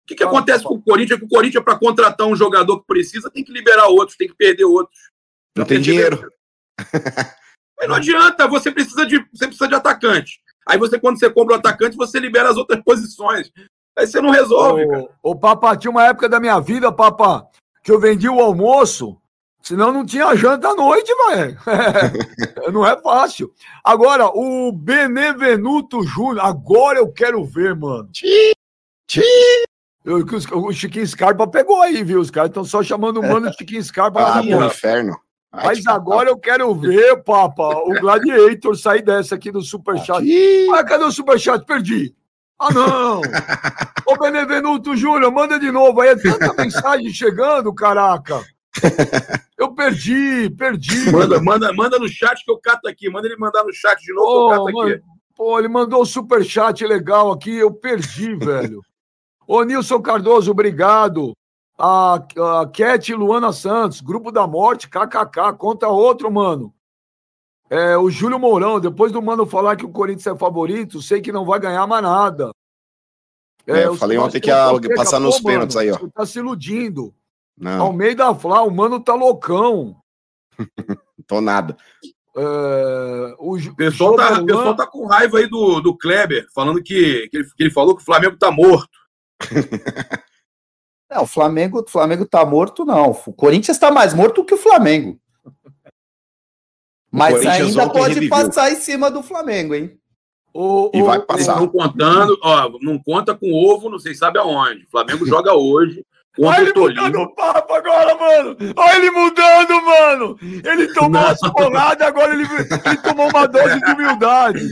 [0.03, 1.19] O que, que acontece com o Corinthians?
[1.19, 4.35] Que o Corinthians, para contratar um jogador que precisa, tem que liberar outros, tem que
[4.35, 4.99] perder outros.
[5.57, 6.29] Não, tem dinheiro.
[7.79, 10.41] Mas não adianta, você precisa de, você precisa de atacante.
[10.69, 13.51] Aí você, quando você compra o atacante, você libera as outras posições.
[13.97, 14.85] Aí você não resolve.
[15.23, 17.47] Ô, ô Papa, tinha uma época da minha vida, Papa,
[17.83, 19.17] que eu vendi o almoço,
[19.61, 21.59] senão não tinha janta à noite, velho.
[22.65, 23.53] É, não é fácil.
[23.85, 28.09] Agora, o Benevenuto Júnior, agora eu quero ver, mano.
[28.13, 28.53] Tchim,
[29.07, 29.72] tchim.
[30.05, 30.25] Eu,
[30.55, 32.21] o Chiquinho Scarpa pegou aí, viu?
[32.21, 34.21] Os caras estão só chamando o mano Chiquinho Scarpa.
[34.21, 35.17] Ah, no inferno.
[35.53, 40.27] Ai, Mas agora eu quero ver, Papa, o Gladiator sair dessa aqui do Superchat.
[40.75, 41.65] Ah, cadê o Superchat?
[41.67, 42.15] Perdi.
[42.59, 43.21] Ah, não!
[44.07, 46.11] Ô, Benevenuto Júnior, manda de novo aí.
[46.11, 48.43] É tanta mensagem chegando, caraca.
[49.59, 51.11] Eu perdi, perdi.
[51.13, 53.11] Manda, manda, manda no chat que eu cato aqui.
[53.11, 55.03] Manda ele mandar no chat de novo oh, que eu cato mano, aqui.
[55.37, 57.55] Pô, ele mandou um super chat legal aqui.
[57.57, 58.83] Eu perdi, velho.
[59.53, 61.35] Ô, Nilson Cardoso, obrigado.
[61.79, 65.53] A, a Cat Luana Santos, Grupo da Morte, KKK.
[65.59, 66.73] Conta outro, mano.
[67.69, 71.31] É, o Júlio Mourão, depois do Mano falar que o Corinthians é favorito, sei que
[71.31, 72.51] não vai ganhar mais nada.
[73.67, 75.99] É, é eu falei ontem que ia passar nos pô, pênaltis aí, ó.
[75.99, 77.15] Você tá se iludindo.
[77.55, 77.83] Não.
[77.83, 79.95] Ao meio da Flá, o Mano tá loucão.
[81.27, 81.77] Tô nada.
[82.35, 87.29] É, o, pessoal tá, o pessoal tá com raiva aí do, do Kleber, falando que,
[87.29, 89.02] que, ele, que ele falou que o Flamengo tá morto.
[91.13, 93.11] Não, o Flamengo, o Flamengo tá morto, não.
[93.11, 95.21] O Corinthians tá mais morto que o Flamengo.
[97.11, 98.31] Mas ainda pode reviveu.
[98.31, 99.95] passar em cima do Flamengo, hein?
[100.55, 101.57] O, e o, vai passar.
[101.57, 104.85] Não contando, ó, não conta com ovo, não sei sabe aonde.
[104.85, 106.03] O Flamengo joga hoje.
[106.39, 108.57] Olha ele mudando o papo agora, mano.
[108.75, 110.39] Olha ele mudando, mano.
[110.41, 112.45] Ele tomou as porradas, agora ele,
[112.87, 114.67] ele tomou uma dose de humildade.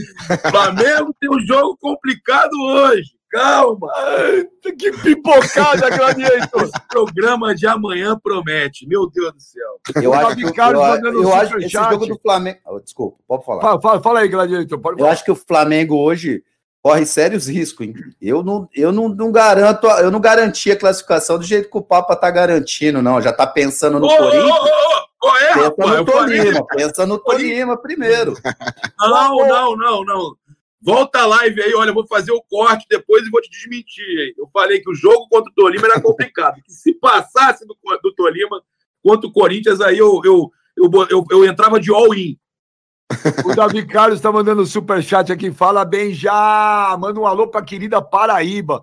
[0.49, 3.11] Flamengo tem um jogo complicado hoje.
[3.31, 3.87] Calma!
[4.77, 6.69] que pipocada, Gladiator!
[6.89, 9.79] Programa de amanhã promete, meu Deus do céu.
[10.03, 12.59] Eu acho que, eu, eu, eu acho esse jogo do Flamengo.
[12.65, 13.61] Oh, desculpa, pode falar.
[13.61, 14.79] Fala, fala, fala aí, Gladiator.
[14.79, 16.43] Pode eu acho que o Flamengo hoje
[16.81, 17.93] corre sérios riscos, hein?
[18.21, 21.81] Eu não, eu não, não garanto, eu não garanti a classificação do jeito que o
[21.81, 23.21] Papa tá garantindo, não.
[23.21, 24.51] Já tá pensando no oh, Corinthians.
[25.23, 28.33] Oh, oh, é, pensa rapaz, no Tolima, pensa no Tolima primeiro.
[28.99, 30.35] Não, não, não, não.
[30.83, 34.33] Volta a live aí, olha, eu vou fazer o corte depois e vou te desmentir.
[34.35, 36.59] Eu falei que o jogo contra o Tolima era complicado.
[36.63, 38.63] que se passasse do, do Tolima
[39.03, 42.37] contra o Corinthians, aí eu, eu, eu, eu, eu entrava de all-in.
[43.45, 45.51] O Davi Carlos está mandando super chat aqui.
[45.51, 46.97] Fala bem já.
[46.99, 48.81] Manda um alô para querida Paraíba.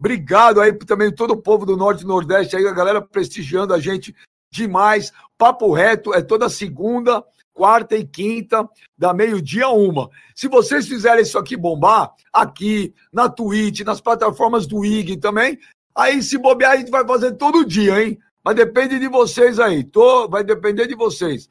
[0.00, 3.78] Obrigado aí também todo o povo do Norte e Nordeste aí, a galera prestigiando a
[3.78, 4.14] gente
[4.50, 5.12] demais.
[5.38, 7.24] Papo reto é toda segunda
[7.56, 10.10] quarta e quinta, da meio-dia a uma.
[10.34, 15.58] Se vocês fizerem isso aqui bombar, aqui, na Twitch, nas plataformas do IG também,
[15.94, 18.18] aí se bobear, a gente vai fazer todo dia, hein?
[18.44, 19.82] Mas depende de vocês aí.
[19.82, 21.48] Tô, vai depender de vocês.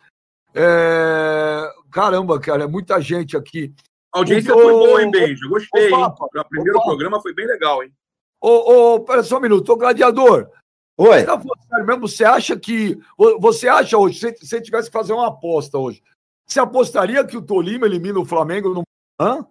[0.53, 1.67] É...
[1.91, 3.73] Caramba, cara, é muita gente aqui.
[4.13, 5.47] A audiência o, foi boa, hein, Benja?
[5.49, 6.25] Gostei, o, Papa?
[6.25, 7.91] O primeiro o programa foi bem legal, hein?
[8.39, 9.73] Ô, ô, pera só um minuto.
[9.73, 10.49] Ô, gladiador.
[10.97, 11.25] Oi.
[11.25, 12.97] Você, tá mesmo, você acha que.
[13.39, 16.01] Você acha hoje, se você tivesse que fazer uma aposta hoje,
[16.47, 18.83] você apostaria que o Tolima elimina o Flamengo no.
[19.19, 19.45] Hã?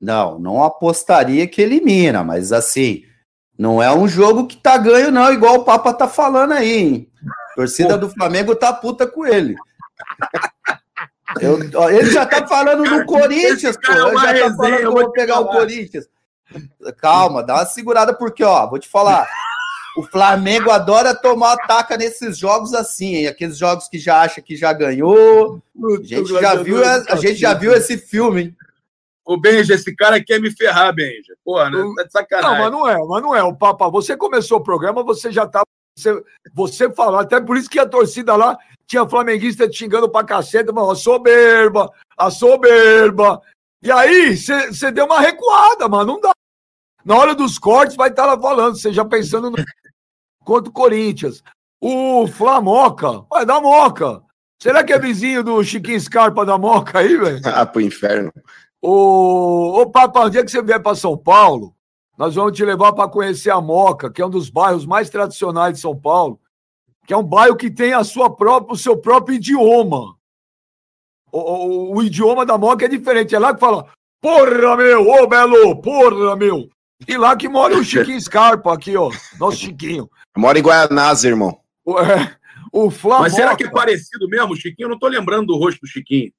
[0.00, 3.04] Não, não apostaria que elimina, mas assim,
[3.56, 7.12] não é um jogo que tá ganho, não, igual o Papa tá falando aí, hein?
[7.52, 9.54] A torcida do Flamengo tá puta com ele.
[11.40, 13.90] Eu, ó, ele já tá falando do Corinthians, pô.
[13.90, 16.06] Ele já tá falando que eu vou pegar o Corinthians.
[16.98, 19.26] Calma, dá uma segurada, porque, ó, vou te falar.
[19.96, 23.26] O Flamengo adora tomar ataca nesses jogos assim, hein?
[23.26, 25.62] aqueles jogos que já acha que já ganhou.
[25.76, 28.56] A gente já viu, a gente já viu esse filme, hein?
[29.24, 31.34] Ô, Benja, esse cara quer me ferrar, Benja.
[31.44, 31.78] Porra, né?
[31.96, 32.50] Tá de sacanagem.
[32.50, 33.42] Não, mas não é, mas não é.
[33.42, 35.62] O Papa, você começou o programa, você já tá.
[35.96, 36.22] Você,
[36.54, 40.72] você falou, até por isso que a torcida lá tinha flamenguista te xingando pra caceta,
[40.72, 43.40] mano, a soberba, a soberba.
[43.82, 46.32] E aí, você deu uma recuada, mano, não dá.
[47.04, 49.56] Na hora dos cortes vai estar tá lá falando, você já pensando no...
[50.44, 51.42] contra o Corinthians.
[51.80, 54.22] O Flamoca, vai dar moca.
[54.62, 57.40] Será que é vizinho do Chiquinho Scarpa da Moca aí, velho?
[57.52, 58.32] ah, pro inferno.
[58.80, 61.74] Ô, ô Papa, o dia que você vier para São Paulo,
[62.16, 65.74] nós vamos te levar para conhecer a Moca, que é um dos bairros mais tradicionais
[65.74, 66.38] de São Paulo,
[67.04, 70.16] que é um bairro que tem a sua própria, o seu próprio idioma.
[71.32, 73.34] O, o, o idioma da Moca é diferente.
[73.34, 73.88] É lá que fala,
[74.20, 76.68] porra, meu, ô Belo, porra, meu.
[77.08, 79.10] E lá que mora o Chiquinho Scarpa, aqui, ó.
[79.40, 80.08] Nosso Chiquinho.
[80.36, 81.58] Mora em Guaianás, irmão.
[81.86, 82.36] É,
[82.72, 83.22] o Flamengo.
[83.22, 84.86] Mas será que é parecido mesmo, Chiquinho?
[84.86, 86.32] Eu não tô lembrando do rosto do Chiquinho.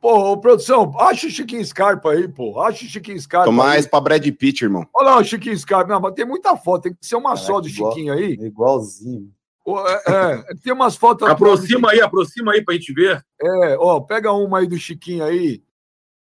[0.00, 2.60] Pô, produção, acha o Chiquinho Scarpa aí, pô.
[2.60, 3.46] Acha o Chiquinho Scarpa.
[3.46, 3.90] Tô mais aí.
[3.90, 4.86] pra Brad Pitt, irmão.
[4.94, 5.92] Olha lá o Chiquinho Scarpa.
[5.92, 8.32] Não, mas tem muita foto, tem que ser uma só do igual, Chiquinho aí.
[8.32, 9.30] Igualzinho.
[9.66, 11.26] É, é, tem umas fotos.
[11.26, 13.24] Aproxima aí, aproxima aí pra gente ver.
[13.40, 15.62] É, ó, pega uma aí do Chiquinho aí.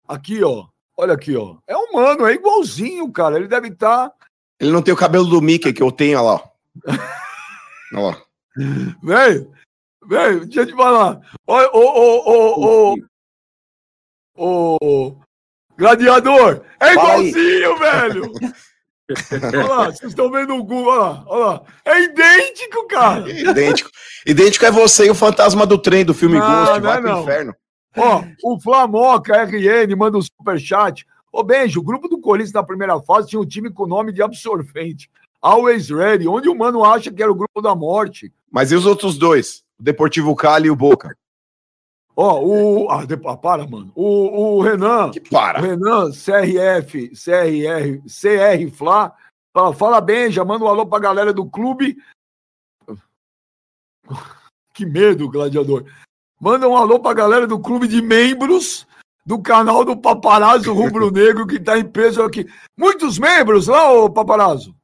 [0.06, 0.66] Aqui, ó.
[0.98, 1.56] Olha aqui, ó.
[1.66, 3.36] É humano, é igualzinho, cara.
[3.36, 4.10] Ele deve estar.
[4.10, 4.14] Tá...
[4.60, 6.49] Ele não tem o cabelo do Mickey que eu tenho, olha lá.
[7.92, 8.22] Lá.
[9.02, 9.52] Velho,
[10.06, 11.20] velho, deixa eu te falar.
[11.46, 12.96] Ô, ô, ô,
[14.36, 15.16] ô, ô,
[15.76, 18.32] gladiador, é igualzinho, velho.
[19.52, 21.62] olha lá, vocês estão vendo o Google, olha lá, olha lá.
[21.84, 23.30] É idêntico, cara.
[23.30, 23.90] Idêntico.
[24.26, 27.10] Idêntico é você e o fantasma do trem do filme não, Ghost, vai é pro
[27.10, 27.22] não.
[27.22, 27.54] inferno.
[27.96, 31.04] Ó, o Flamoca RN manda um superchat.
[31.32, 34.22] Ô, Benjo, o grupo do Corinthians na primeira fase tinha um time com nome de
[34.22, 35.10] absorvente.
[35.42, 38.32] Always Ready, onde o mano acha que era o grupo da morte.
[38.50, 39.62] Mas e os outros dois?
[39.78, 41.16] O Deportivo Cali e o Boca.
[42.14, 42.90] Ó, o.
[42.90, 43.14] Ah, de...
[43.24, 43.90] ah, para, mano.
[43.94, 45.10] O, o Renan.
[45.10, 45.60] Que para.
[45.60, 49.14] O Renan, CRF, CRR, CR Fla.
[49.52, 51.96] Fala, fala bem, já manda um alô pra galera do clube.
[54.72, 55.84] Que medo, gladiador.
[56.40, 58.86] Manda um alô pra galera do clube de membros
[59.26, 62.46] do canal do Paparazzo Rubro Negro que tá em peso aqui.
[62.78, 64.74] Muitos membros lá, ô Paparazzo.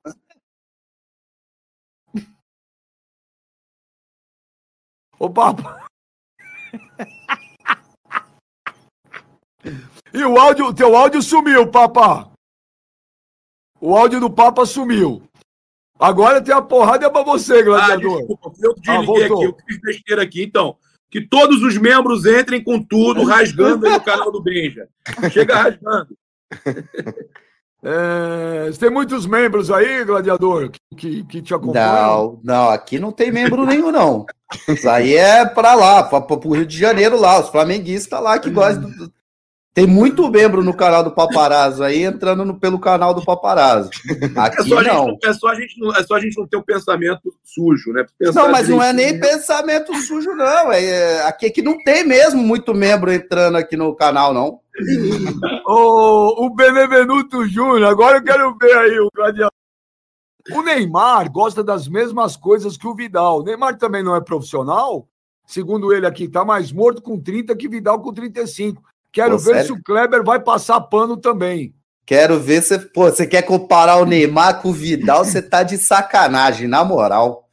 [5.19, 5.87] Ô Papa.
[10.13, 12.31] E o áudio, teu áudio sumiu, Papa.
[13.81, 15.23] O áudio do Papa sumiu.
[15.99, 18.17] Agora tem a porrada pra você, gladiador.
[18.17, 20.43] Ah, desculpa, eu desliguei ah, aqui, eu fiz besteira aqui.
[20.43, 20.77] Então,
[21.11, 24.89] que todos os membros entrem com tudo, rasgando aí no canal do Benja.
[25.33, 26.17] Chega rasgando.
[27.83, 31.87] É, tem muitos membros aí, gladiador, que, que te acompanham?
[31.87, 34.27] Não, não, aqui não tem membro nenhum, não.
[34.69, 38.51] Isso aí é para lá, para o Rio de Janeiro lá, os flamenguistas lá que
[38.51, 39.13] gostam do,
[39.77, 43.91] tem muito membro no canal do Paparazzo aí entrando no, pelo canal do Paparazzo.
[44.35, 45.09] Aqui é só não.
[45.09, 45.95] Gente, é, só a gente não.
[45.95, 48.07] É só a gente não ter um pensamento sujo, né?
[48.19, 50.73] Pensar não, mas não é nem pensamento sujo, não.
[50.73, 54.61] É, é, aqui é que não tem mesmo muito membro entrando aqui no canal, não.
[55.69, 59.53] o, o Benevenuto Júnior, agora eu quero ver aí o gladiador.
[60.53, 63.41] O Neymar gosta das mesmas coisas que o Vidal.
[63.41, 65.07] O Neymar também não é profissional?
[65.47, 68.83] Segundo ele aqui, tá mais morto com 30 que Vidal com 35.
[69.13, 69.67] Quero pô, ver sério?
[69.67, 71.75] se o Kleber vai passar pano também.
[72.05, 75.77] Quero ver se pô, você quer comparar o Neymar com o Vidal, você tá de
[75.77, 77.49] sacanagem, na moral.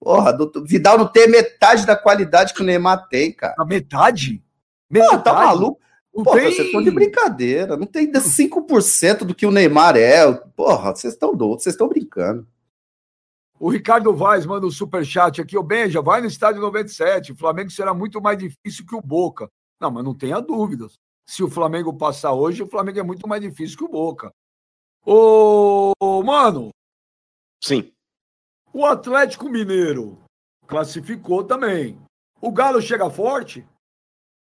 [0.00, 3.54] Porra, do, Vidal não tem metade da qualidade que o Neymar tem, cara.
[3.58, 4.42] A metade?
[4.90, 5.16] metade?
[5.16, 5.80] Pô, tá maluco?
[6.12, 6.52] Porra, tem...
[6.52, 7.76] vocês estão de brincadeira.
[7.76, 10.32] Não tem 5% do que o Neymar é.
[10.56, 12.46] Porra, vocês estão doidos, vocês estão brincando.
[13.58, 15.56] O Ricardo Vaz manda um superchat aqui.
[15.56, 17.32] Ô, Benja, vai no estádio 97.
[17.32, 19.50] O Flamengo será muito mais difícil que o Boca.
[19.80, 20.94] Não, mas não tenha dúvidas.
[21.26, 24.32] Se o Flamengo passar hoje, o Flamengo é muito mais difícil que o Boca.
[25.04, 25.92] Ô,
[26.24, 26.70] mano.
[27.62, 27.92] Sim.
[28.72, 30.18] O Atlético Mineiro
[30.66, 31.98] classificou também.
[32.40, 33.66] O Galo chega forte?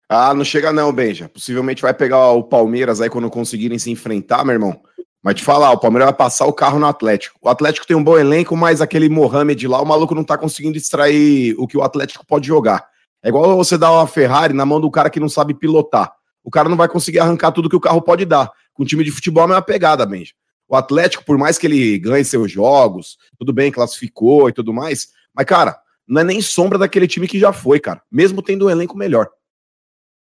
[0.09, 1.29] Ah, não chega não, Benja.
[1.29, 4.81] Possivelmente vai pegar o Palmeiras aí quando conseguirem se enfrentar, meu irmão.
[5.23, 7.39] Mas te falar, o Palmeiras vai passar o carro no Atlético.
[7.43, 10.77] O Atlético tem um bom elenco, mas aquele Mohamed lá, o maluco não tá conseguindo
[10.77, 12.89] extrair o que o Atlético pode jogar.
[13.23, 16.13] É igual você dar uma Ferrari na mão do cara que não sabe pilotar.
[16.45, 18.51] O cara não vai conseguir arrancar tudo que o carro pode dar.
[18.73, 20.33] Com o time de futebol é uma pegada, Benja.
[20.69, 25.09] O Atlético, por mais que ele ganhe seus jogos, tudo bem, classificou e tudo mais,
[25.35, 28.03] mas, cara, não é nem sombra daquele time que já foi, cara.
[28.11, 29.29] Mesmo tendo um elenco melhor.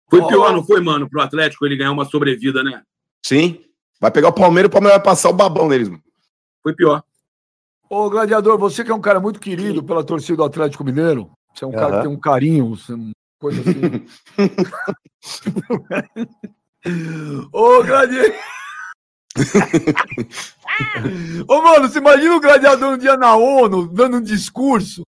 [0.09, 2.81] Foi pior, não foi, mano, pro Atlético ele ganhar uma sobrevida, né?
[3.25, 3.61] Sim.
[3.99, 6.03] Vai pegar o Palmeiras, o Palmeiras vai passar o babão neles, mano.
[6.61, 7.01] Foi pior.
[7.89, 11.65] Ô, Gladiador, você que é um cara muito querido pela torcida do Atlético Mineiro, você
[11.65, 11.75] é um uhum.
[11.75, 12.77] cara que tem um carinho,
[13.39, 14.05] coisa assim.
[17.51, 18.35] Ô, Gladiador.
[21.47, 25.03] Ô, mano, você imagina o Gladiador um dia na ONU, dando um discurso,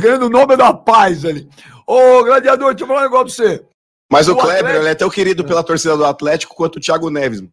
[0.00, 1.48] ganhando o nome da paz ali.
[1.86, 3.66] Ô, Gladiador, deixa eu falar um negócio pra você.
[4.10, 4.82] Mas o, o Kleber, Atlético...
[4.82, 7.40] ele é tão querido pela torcida do Atlético quanto o Thiago Neves.
[7.40, 7.52] Mano.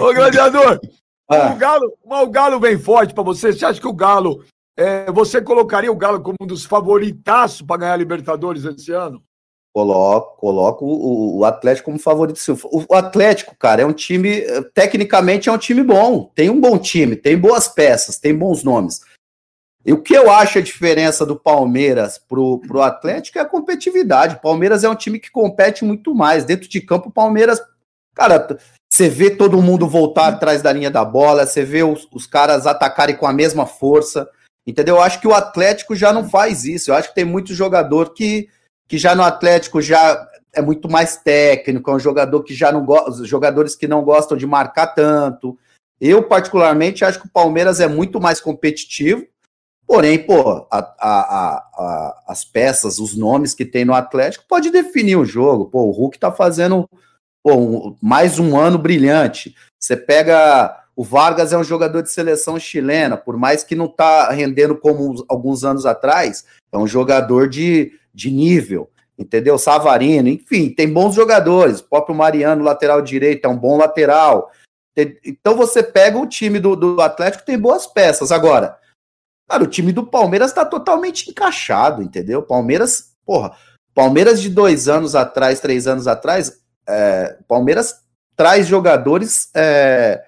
[0.00, 0.80] Ô, gladiador,
[1.28, 1.52] ah.
[1.52, 3.52] o, Galo, o Galo vem forte para você.
[3.52, 4.44] Você acha que o Galo.
[4.78, 9.22] É, você colocaria o Galo como um dos favoritaços para ganhar a Libertadores esse ano?
[9.74, 12.38] Coloco, coloco o, o Atlético como favorito.
[12.64, 14.42] O, o Atlético, cara, é um time.
[14.74, 16.30] Tecnicamente é um time bom.
[16.34, 19.00] Tem um bom time, tem boas peças, tem bons nomes.
[19.86, 24.34] E o que eu acho a diferença do Palmeiras pro, pro Atlético é a competitividade.
[24.34, 26.44] O Palmeiras é um time que compete muito mais.
[26.44, 27.62] Dentro de campo, o Palmeiras,
[28.12, 28.58] cara,
[28.96, 32.66] você vê todo mundo voltar atrás da linha da bola, você vê os, os caras
[32.66, 34.28] atacarem com a mesma força.
[34.66, 34.96] Entendeu?
[34.96, 36.90] Eu acho que o Atlético já não faz isso.
[36.90, 38.48] Eu acho que tem muito jogador que,
[38.88, 42.84] que já no Atlético já é muito mais técnico, é um jogador que já não
[42.84, 45.58] gosta, jogadores que não gostam de marcar tanto.
[46.00, 49.26] Eu, particularmente, acho que o Palmeiras é muito mais competitivo
[49.86, 55.16] Porém, pô, a, a, a, as peças, os nomes que tem no Atlético pode definir
[55.16, 55.66] o jogo.
[55.66, 56.90] Pô, o Hulk tá fazendo
[57.46, 59.54] pô, mais um ano brilhante.
[59.78, 64.32] Você pega o Vargas é um jogador de seleção chilena, por mais que não tá
[64.32, 69.56] rendendo como alguns anos atrás, é um jogador de, de nível, entendeu?
[69.58, 71.78] Savarino, enfim, tem bons jogadores.
[71.78, 74.50] O próprio Mariano, lateral direito, é um bom lateral.
[75.24, 78.32] Então você pega o time do, do Atlético, tem boas peças.
[78.32, 78.76] Agora,
[79.48, 82.42] Cara, o time do Palmeiras tá totalmente encaixado, entendeu?
[82.42, 83.52] Palmeiras, porra,
[83.94, 88.02] Palmeiras de dois anos atrás, três anos atrás, é, Palmeiras
[88.36, 90.22] traz jogadores é,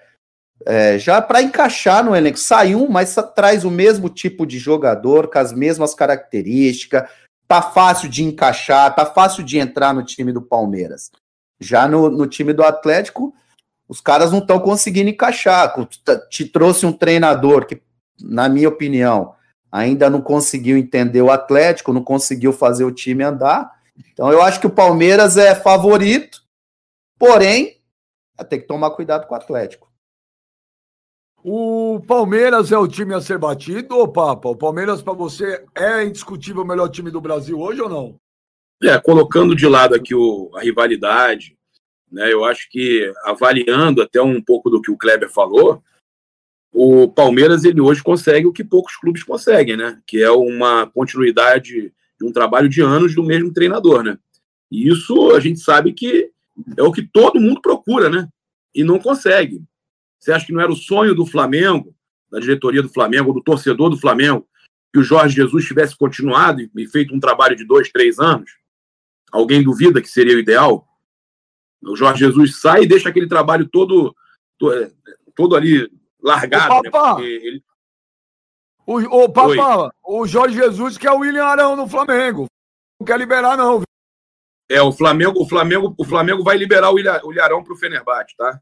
[0.65, 2.37] é, já para encaixar no elenco.
[2.37, 7.09] Sai um, mas traz o mesmo tipo de jogador, com as mesmas características.
[7.47, 11.11] Tá fácil de encaixar, tá fácil de entrar no time do Palmeiras.
[11.59, 13.33] Já no, no time do Atlético,
[13.87, 15.73] os caras não estão conseguindo encaixar.
[16.29, 17.81] Te trouxe um treinador que
[18.21, 19.33] na minha opinião,
[19.71, 23.71] ainda não conseguiu entender o Atlético, não conseguiu fazer o time andar.
[24.11, 26.41] Então eu acho que o Palmeiras é favorito,
[27.19, 27.79] porém,
[28.49, 29.89] tem que tomar cuidado com o Atlético.
[31.43, 34.49] O Palmeiras é o time a ser batido, ô Papa?
[34.49, 38.19] O Palmeiras, para você, é indiscutível o melhor time do Brasil hoje ou não?
[38.83, 41.57] É, colocando de lado aqui o, a rivalidade,
[42.11, 45.83] né, eu acho que avaliando até um pouco do que o Kleber falou,
[46.71, 49.99] o Palmeiras ele hoje consegue o que poucos clubes conseguem, né?
[50.05, 54.17] Que é uma continuidade de um trabalho de anos do mesmo treinador, né?
[54.71, 56.31] E isso a gente sabe que
[56.77, 58.27] é o que todo mundo procura, né?
[58.73, 59.63] E não consegue.
[60.19, 61.95] Você acha que não era o sonho do Flamengo,
[62.29, 64.47] da diretoria do Flamengo, do torcedor do Flamengo,
[64.93, 68.51] que o Jorge Jesus tivesse continuado e feito um trabalho de dois, três anos?
[69.31, 70.87] Alguém duvida que seria o ideal?
[71.81, 74.15] O Jorge Jesus sai e deixa aquele trabalho todo,
[75.35, 75.89] todo ali
[76.21, 77.23] largado, né?
[77.23, 77.63] Ele...
[78.85, 82.47] O, o Papa, o Jorge Jesus quer o William Arão no Flamengo.
[82.99, 83.83] Não quer liberar, não.
[84.69, 88.59] É, o Flamengo, o Flamengo, o Flamengo vai liberar o Ilharão para o Fenerbahçe, tá?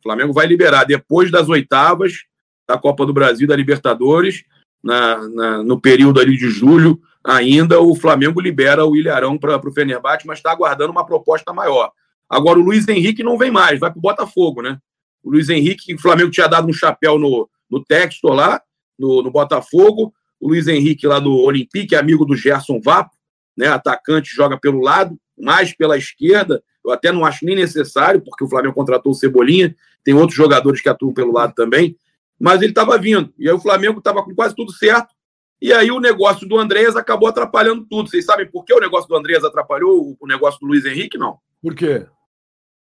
[0.00, 2.24] O Flamengo vai liberar depois das oitavas
[2.66, 4.42] da Copa do Brasil, da Libertadores,
[4.82, 9.72] na, na no período ali de julho, ainda o Flamengo libera o Ilharão para o
[9.72, 11.92] Fenerbahçe, mas está aguardando uma proposta maior.
[12.28, 14.78] Agora o Luiz Henrique não vem mais, vai para o Botafogo, né?
[15.24, 18.62] o Luiz Henrique, o Flamengo tinha dado um chapéu no, no Textor lá,
[18.98, 23.16] no, no Botafogo, o Luiz Henrique lá do Olympique, amigo do Gerson Vapo,
[23.56, 28.44] né, atacante, joga pelo lado, mais pela esquerda, Eu até não acho nem necessário, porque
[28.44, 29.74] o Flamengo contratou o Cebolinha,
[30.04, 31.96] tem outros jogadores que atuam pelo lado também,
[32.38, 33.32] mas ele estava vindo.
[33.38, 35.14] E aí o Flamengo estava com quase tudo certo.
[35.62, 38.10] E aí o negócio do Andreas acabou atrapalhando tudo.
[38.10, 41.16] Vocês sabem por que o negócio do Andreas atrapalhou o negócio do Luiz Henrique?
[41.16, 41.38] Não.
[41.62, 42.06] Por quê?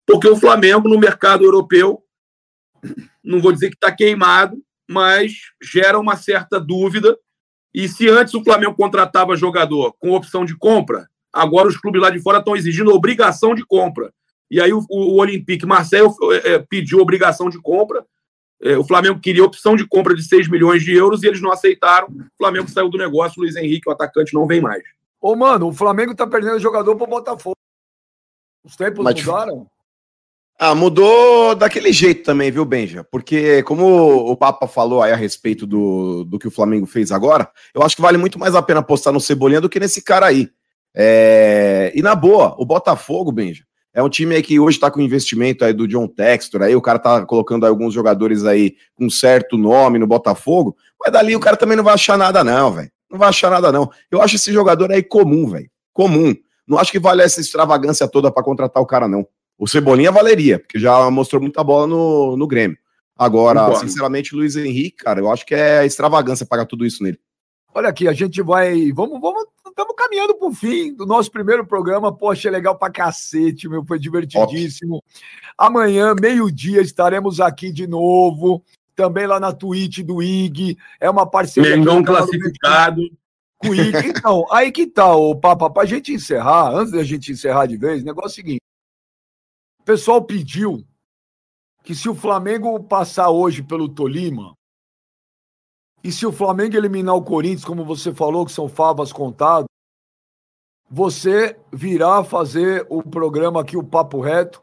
[0.07, 2.03] Porque o Flamengo, no mercado europeu,
[3.25, 4.57] não vou dizer que está queimado,
[4.89, 5.33] mas
[5.63, 7.17] gera uma certa dúvida.
[7.73, 11.09] E se antes o Flamengo contratava jogador com opção de compra,
[11.39, 14.13] agora os clubes lá de fora estão exigindo obrigação de compra.
[14.51, 16.09] E aí o, o Olympique Marseille
[16.45, 18.05] é, pediu obrigação de compra.
[18.61, 21.53] É, o Flamengo queria opção de compra de 6 milhões de euros e eles não
[21.53, 22.09] aceitaram.
[22.09, 24.83] O Flamengo saiu do negócio, o Luiz Henrique, o atacante, não vem mais.
[25.21, 27.57] Ô, mano, o Flamengo tá perdendo jogador pro Botafogo.
[28.65, 29.67] Os tempos Mas- mudaram?
[30.61, 33.05] Ah, mudou daquele jeito também, viu, Benja?
[33.05, 33.87] Porque, como
[34.29, 37.95] o Papa falou aí a respeito do, do que o Flamengo fez agora, eu acho
[37.95, 40.51] que vale muito mais a pena apostar no Cebolinha do que nesse cara aí.
[40.99, 43.63] É, E na boa, o Botafogo, Benja,
[43.95, 46.83] é um time aí que hoje tá com investimento aí do John Textor, aí o
[46.83, 51.41] cara tá colocando aí alguns jogadores aí com certo nome no Botafogo, mas dali o
[51.41, 52.91] cara também não vai achar nada não, velho.
[53.11, 53.91] Não vai achar nada não.
[54.11, 55.71] Eu acho esse jogador aí comum, velho.
[55.93, 56.35] Comum.
[56.67, 59.27] Não acho que vale essa extravagância toda pra contratar o cara, não.
[59.57, 62.77] O Cebolinha valeria, porque já mostrou muita bola no, no Grêmio.
[63.17, 63.89] Agora, Concordo.
[63.89, 67.19] sinceramente, o Luiz Henrique, cara, eu acho que é extravagância pagar tudo isso nele.
[67.75, 68.93] Olha aqui, a gente vai.
[68.93, 69.47] Vamos, vamos.
[69.79, 72.13] Estamos caminhando para o fim do nosso primeiro programa.
[72.13, 73.85] Poxa, é legal pra cacete, meu.
[73.85, 75.01] Foi divertidíssimo.
[75.57, 78.65] Amanhã, meio-dia, estaremos aqui de novo.
[78.97, 80.77] Também lá na Twitch do IG.
[80.99, 81.77] É uma parceria.
[81.77, 83.03] Mengão classificado.
[83.59, 84.09] com o IG.
[84.09, 88.03] Então, aí que tá, o Papa, pra gente encerrar, antes da gente encerrar de vez,
[88.03, 88.63] o negócio é o seguinte.
[89.79, 90.85] O pessoal pediu
[91.85, 94.58] que se o Flamengo passar hoje pelo Tolima,
[96.03, 99.67] e se o Flamengo eliminar o Corinthians, como você falou, que são favas contadas,
[100.91, 104.63] você virá fazer o programa aqui, o Papo Reto,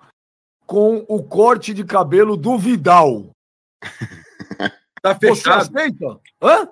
[0.65, 3.29] com o corte de cabelo do Vidal.
[5.05, 5.61] Tá Você fechado.
[5.77, 6.19] aceita?
[6.41, 6.67] Hã?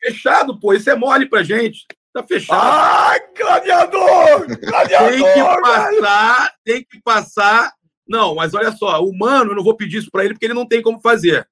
[0.00, 0.72] Fechado, pô.
[0.72, 1.84] Isso é mole pra gente.
[2.14, 2.62] Tá fechado.
[2.62, 4.46] Ai, gladiador!
[4.58, 5.10] Gladiador!
[5.10, 5.60] tem que velho!
[5.60, 7.72] passar, tem que passar.
[8.08, 10.54] Não, mas olha só, o mano, eu não vou pedir isso pra ele porque ele
[10.54, 11.46] não tem como fazer.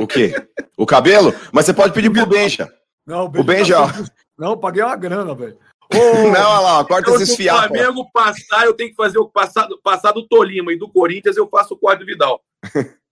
[0.00, 0.34] O quê?
[0.76, 1.34] o cabelo?
[1.52, 2.72] Mas você pode pedir pro Benja.
[3.06, 3.88] Não, O Benja, ó.
[4.36, 5.58] Não, paguei uma grana, velho.
[5.92, 7.54] Não, olha lá, corta Então, esses se o.
[7.54, 11.48] Flamengo passar, eu tenho que fazer o passar, passar do Tolima e do Corinthians, eu
[11.48, 12.42] faço o corte do Vidal.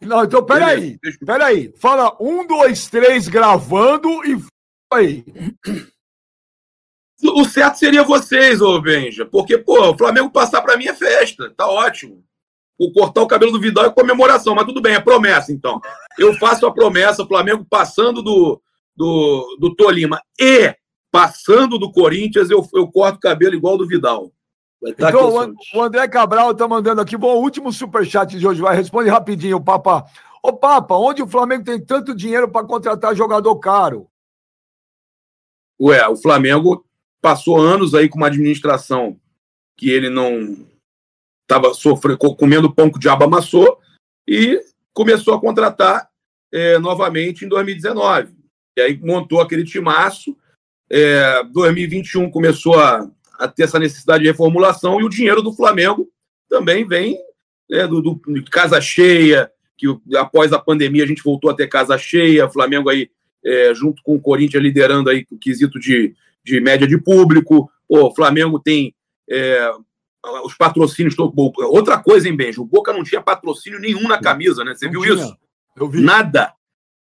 [0.00, 1.72] Não, então peraí, peraí.
[1.78, 4.38] Fala um, dois, três, gravando e
[4.92, 5.24] aí.
[7.22, 11.50] O certo seria vocês, ô Benja, porque, pô, o Flamengo passar pra mim é festa,
[11.56, 12.22] tá ótimo.
[12.78, 15.80] O cortar o cabelo do Vidal é comemoração, mas tudo bem, é promessa, então.
[16.18, 18.60] Eu faço a promessa, o Flamengo passando do,
[18.96, 20.74] do, do Tolima e
[21.10, 24.32] passando do Corinthians, eu, eu corto o cabelo igual do Vidal.
[24.96, 27.16] Tá Então, o André Cabral tá mandando aqui.
[27.16, 28.76] Bom, o último superchat de hoje vai.
[28.76, 30.04] Responde rapidinho, Papa.
[30.42, 34.08] Ô, Papa, onde o Flamengo tem tanto dinheiro para contratar jogador caro?
[35.80, 36.84] Ué, o Flamengo
[37.22, 39.18] passou anos aí com uma administração
[39.76, 40.66] que ele não
[41.48, 43.78] estava sofrendo, comendo pão que o diabo amassou
[44.26, 44.60] e
[44.92, 46.08] começou a contratar
[46.52, 48.32] é, novamente em 2019.
[48.76, 50.36] E aí montou aquele timaço.
[50.90, 56.08] É, 2021 começou a, a ter essa necessidade de reformulação e o dinheiro do Flamengo
[56.48, 57.18] também vem
[57.68, 58.20] né, do, do-
[58.50, 59.86] casa cheia, que
[60.16, 63.10] após a pandemia a gente voltou a ter casa cheia, o Flamengo aí
[63.44, 66.14] é, junto com o Corinthians liderando aí o quesito de,
[66.44, 67.70] de média de público.
[67.88, 68.94] O Flamengo tem
[69.28, 69.70] é,
[70.44, 71.14] os patrocínios.
[71.18, 72.62] Outra coisa, hein, Benjo?
[72.62, 74.74] O Boca não tinha patrocínio nenhum na camisa, né?
[74.74, 75.14] Você Não viu tinha.
[75.14, 75.36] isso?
[75.76, 76.00] Eu vi.
[76.00, 76.52] Nada.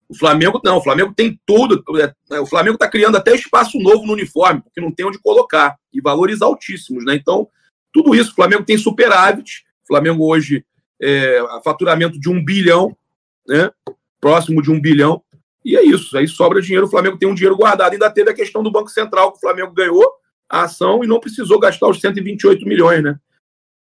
[0.10, 1.84] O Flamengo não, o Flamengo tem tudo.
[2.32, 5.78] É, O Flamengo está criando até espaço novo no uniforme, porque não tem onde colocar.
[5.94, 7.16] E valores altíssimos, né?
[7.16, 7.48] Então,
[7.94, 8.32] tudo isso.
[8.32, 9.64] O Flamengo tem superávit.
[9.84, 10.66] O Flamengo hoje
[11.02, 12.96] é faturamento de um bilhão,
[13.48, 13.72] né?
[14.20, 15.24] Próximo de um bilhão.
[15.64, 16.18] E é isso.
[16.18, 16.88] Aí sobra dinheiro.
[16.88, 17.94] O Flamengo tem um dinheiro guardado.
[17.94, 20.06] Ainda teve a questão do Banco Central, que o Flamengo ganhou
[20.52, 23.18] a ação e não precisou gastar os 128 milhões, né?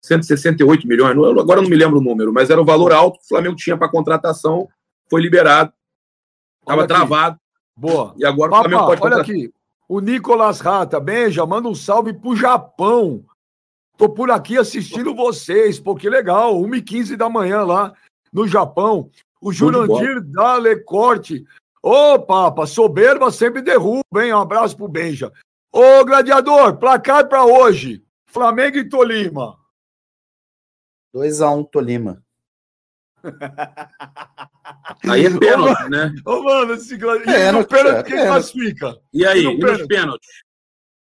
[0.05, 3.25] 168 milhões, agora eu não me lembro o número, mas era o valor alto que
[3.25, 4.69] o Flamengo tinha para contratação,
[5.09, 5.73] foi liberado,
[6.61, 7.39] estava Olha travado,
[7.77, 8.15] Boa.
[8.17, 9.37] e agora o Papa, Flamengo pode olha contratar.
[9.37, 9.53] aqui.
[9.89, 13.25] O Nicolas Rata, Benja, manda um salve pro Japão.
[13.97, 16.61] Tô por aqui assistindo vocês, pô, que legal.
[16.63, 17.93] 1h15 da manhã lá
[18.33, 19.11] no Japão.
[19.41, 19.53] O.
[19.53, 21.45] Jurandir Dalecorte.
[21.83, 24.33] Ô, Papa, soberba sempre derruba, hein?
[24.33, 25.31] Um abraço pro Benja.
[25.73, 28.05] Ô, gladiador, placar pra hoje.
[28.27, 29.59] Flamengo e Tolima.
[31.15, 32.23] 2x1 Tolima.
[35.09, 36.15] Aí é pênalti, né?
[36.27, 37.35] Ô, mano, esse gladiador.
[37.35, 38.27] É, no não- pênalti é, quem é.
[38.27, 39.01] classifica?
[39.13, 40.29] E aí, E nos pênaltis?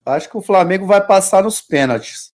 [0.05, 2.33] Acho que o Flamengo vai passar nos pênaltis.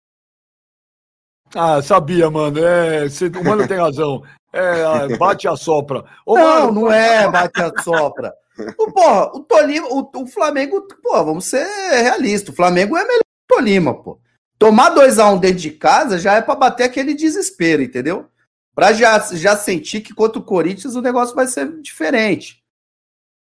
[1.54, 2.58] Ah, sabia, mano.
[2.64, 4.22] É, cê, o mano tem razão.
[4.52, 6.04] É, bate a sopra.
[6.24, 8.34] Ô, não, mano, não é bate a sopra.
[8.78, 11.66] o, porra, o Tolima, o, o Flamengo, pô, vamos ser
[12.02, 12.50] realistas.
[12.50, 14.20] O Flamengo é melhor que o Tolima, pô.
[14.58, 18.28] Tomar 2x1 um dentro de casa já é para bater aquele desespero, entendeu?
[18.74, 22.62] Para já, já sentir que contra o Corinthians o negócio vai ser diferente.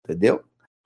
[0.03, 0.43] Entendeu?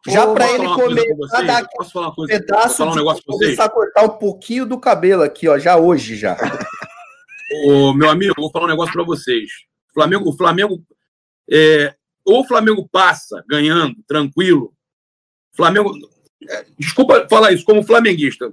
[0.07, 2.39] Já para ele começar a dar Posso falar uma coisa?
[2.39, 5.77] pedaço falar um negócio de começar a cortar um pouquinho do cabelo aqui, ó, já
[5.77, 6.37] hoje já.
[7.67, 9.49] Ô, meu amigo, vou falar um negócio para vocês.
[9.93, 10.83] Flamengo, o Flamengo
[11.49, 11.95] é,
[12.25, 14.73] ou o Flamengo passa ganhando, tranquilo.
[15.55, 15.93] Flamengo,
[16.49, 18.51] é, desculpa falar isso como flamenguista.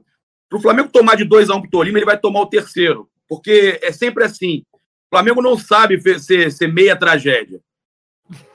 [0.48, 2.42] Para o Flamengo tomar de 2 a 1 um para o Tolima, ele vai tomar
[2.42, 4.62] o terceiro, porque é sempre assim.
[4.74, 7.60] O Flamengo não sabe ser, ser meia tragédia.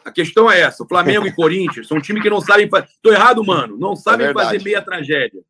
[0.05, 2.87] A questão é essa: o Flamengo e Corinthians são um time que não sabem fazer.
[3.01, 3.77] Tô errado, mano.
[3.77, 5.41] Não sabem é fazer meia tragédia.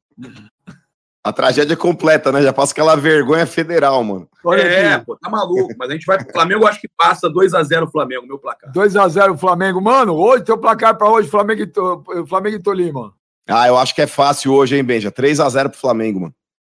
[1.28, 2.42] A tragédia é completa, né?
[2.42, 4.30] Já passa aquela vergonha federal, mano.
[4.46, 5.06] Olha é, aqui.
[5.06, 5.74] pô, tá maluco.
[5.78, 8.72] Mas a gente vai pro Flamengo, acho que passa 2x0 Flamengo, meu placar.
[8.72, 9.82] 2x0 Flamengo.
[9.82, 12.28] Mano, hoje, teu placar pra hoje, Flamengo e.
[12.28, 13.14] Flamengo e Tolima.
[13.46, 15.12] Ah, eu acho que é fácil hoje, hein, Benja?
[15.12, 16.34] 3x0 pro Flamengo, mano.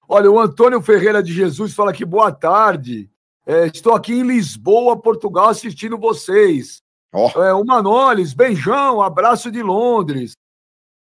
[0.09, 3.09] Olha, o Antônio Ferreira de Jesus fala aqui, boa tarde.
[3.47, 6.83] É, estou aqui em Lisboa, Portugal, assistindo vocês.
[7.13, 7.29] Oh.
[7.41, 10.33] É, o Manoles, beijão, abraço de Londres.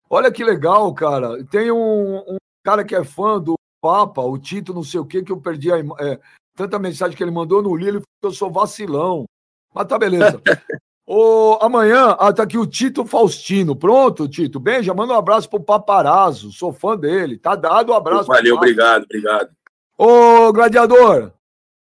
[0.08, 1.44] Olha que legal, cara.
[1.44, 5.22] Tem um, um cara que é fã do Papa, o Tito, não sei o que,
[5.22, 6.18] que eu perdi a, é,
[6.56, 9.26] tanta mensagem que ele mandou no Lili, eu sou vacilão.
[9.74, 10.40] Mas tá beleza.
[11.06, 13.76] Ô, amanhã, ah, tá aqui o Tito Faustino.
[13.76, 14.58] Pronto, Tito.
[14.58, 16.50] Beija, manda um abraço pro Paparazzo.
[16.50, 17.36] Sou fã dele.
[17.36, 18.28] Tá dado o um abraço.
[18.28, 19.50] Valeu, obrigado, obrigado.
[19.98, 21.30] Ô, Gladiador.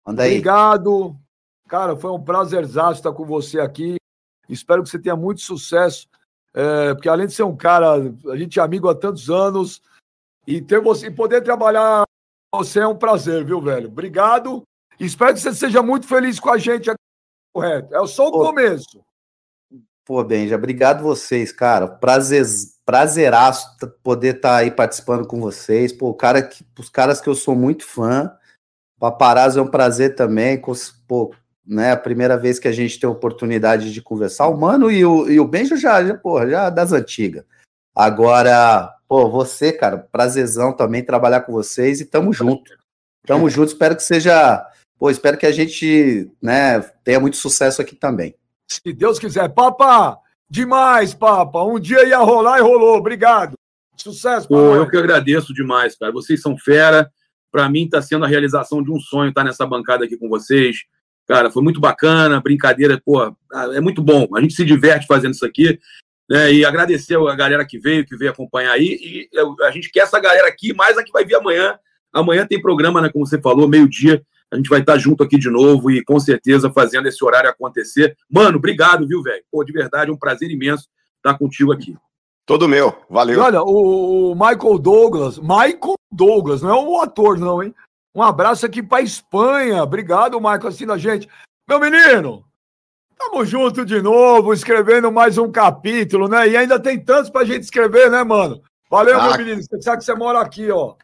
[0.06, 0.32] Manda aí.
[0.32, 1.16] Obrigado.
[1.70, 3.96] Cara, foi um prazerzaço estar com você aqui.
[4.50, 6.08] Espero que você tenha muito sucesso,
[6.54, 7.94] é, porque além de ser um cara,
[8.30, 9.82] a gente é amigo há tantos anos,
[10.48, 12.04] e ter você, poder trabalhar
[12.52, 13.88] com você é um prazer, viu, velho?
[13.88, 14.64] Obrigado.
[15.00, 17.00] Espero que você seja muito feliz com a gente aqui.
[17.54, 17.96] Correto.
[17.96, 18.46] É só o Pô.
[18.46, 19.04] começo.
[20.06, 21.88] Pô, Benja, obrigado vocês, cara.
[21.88, 22.46] Prazer,
[22.86, 25.92] prazeraço poder estar tá aí participando com vocês.
[25.92, 28.32] Pô, cara que, os caras que eu sou muito fã.
[29.00, 30.62] Paparazzo é um prazer também.
[31.08, 31.34] Pô,
[31.66, 31.92] né?
[31.92, 35.30] A primeira vez que a gente tem a oportunidade de conversar, o Mano e o,
[35.30, 37.44] e o Benjo já, já, porra, já das antigas.
[37.96, 42.72] Agora, pô, você, cara, prazerzão também trabalhar com vocês e tamo junto.
[43.26, 44.66] Tamo junto, espero que seja,
[45.00, 48.36] pô, espero que a gente, né, tenha muito sucesso aqui também.
[48.68, 49.50] Se Deus quiser.
[49.50, 50.18] Papa,
[50.50, 51.64] demais, Papa.
[51.64, 52.98] Um dia ia rolar e rolou.
[52.98, 53.54] Obrigado.
[53.96, 56.12] Sucesso, Pô, Eu que agradeço demais, cara.
[56.12, 57.10] Vocês são fera.
[57.52, 60.78] Para mim está sendo a realização de um sonho estar nessa bancada aqui com vocês.
[61.28, 63.36] Cara, foi muito bacana, brincadeira, pô,
[63.74, 64.28] é muito bom.
[64.36, 65.80] A gente se diverte fazendo isso aqui.
[66.30, 68.98] Né, e agradecer a galera que veio, que veio acompanhar aí.
[69.00, 69.30] E
[69.64, 71.78] a gente quer essa galera aqui, mais a que vai vir amanhã.
[72.12, 73.10] Amanhã tem programa, né?
[73.10, 74.24] Como você falou, meio-dia.
[74.52, 78.16] A gente vai estar junto aqui de novo e com certeza fazendo esse horário acontecer.
[78.30, 79.44] Mano, obrigado, viu, velho?
[79.52, 81.96] Pô, de verdade, é um prazer imenso estar contigo aqui.
[82.46, 83.40] Todo meu, valeu.
[83.40, 87.74] E olha, o Michael Douglas, Michael Douglas, não é o ator, não, hein?
[88.14, 89.84] Um abraço aqui para Espanha.
[89.84, 91.28] Obrigado, Marco, assim da gente.
[91.68, 92.46] Meu menino,
[93.18, 96.48] tamo junto de novo, escrevendo mais um capítulo, né?
[96.50, 98.62] E ainda tem tantos pra gente escrever, né, mano?
[98.90, 99.30] Valeu, ah.
[99.30, 99.62] meu menino.
[99.64, 100.96] Você sabe que você mora aqui, ó.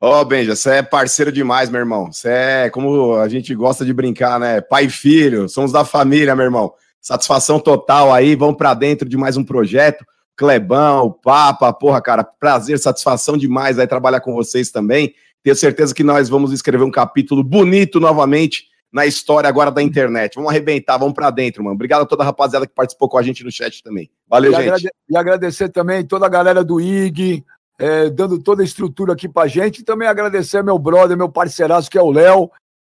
[0.00, 2.12] Ó, oh, Benja, você é parceiro demais, meu irmão.
[2.12, 4.60] Você é, como a gente gosta de brincar, né?
[4.60, 6.72] Pai e filho, somos da família, meu irmão.
[7.00, 10.04] Satisfação total aí, vamos para dentro de mais um projeto.
[10.36, 15.12] Clebão, Papa, porra, cara, prazer, satisfação demais aí trabalhar com vocês também.
[15.42, 20.34] Tenho certeza que nós vamos escrever um capítulo bonito novamente na história agora da internet.
[20.34, 21.74] Vamos arrebentar, vamos para dentro, mano.
[21.74, 24.10] Obrigado a toda a rapaziada que participou com a gente no chat também.
[24.28, 24.66] Valeu, e gente.
[24.66, 27.44] Agrade e agradecer também toda a galera do IG,
[27.78, 29.80] é, dando toda a estrutura aqui pra gente.
[29.80, 32.50] E também agradecer meu brother, meu parceiraço, que é o Léo,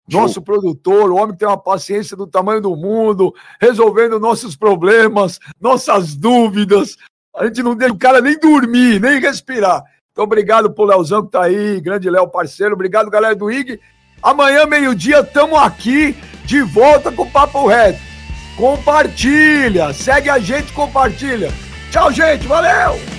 [0.10, 5.40] nosso produtor, o homem que tem uma paciência do tamanho do mundo, resolvendo nossos problemas,
[5.60, 6.96] nossas dúvidas.
[7.36, 9.84] A gente não deixa o cara nem dormir, nem respirar.
[10.12, 12.74] Então, obrigado pro Leozão que tá aí, grande Léo, parceiro.
[12.74, 13.80] Obrigado, galera do IG.
[14.22, 16.16] Amanhã, meio-dia, estamos aqui
[16.46, 18.00] de volta com o Papo Reto.
[18.56, 21.52] Compartilha, segue a gente, compartilha.
[21.92, 23.17] Tchau, gente, valeu!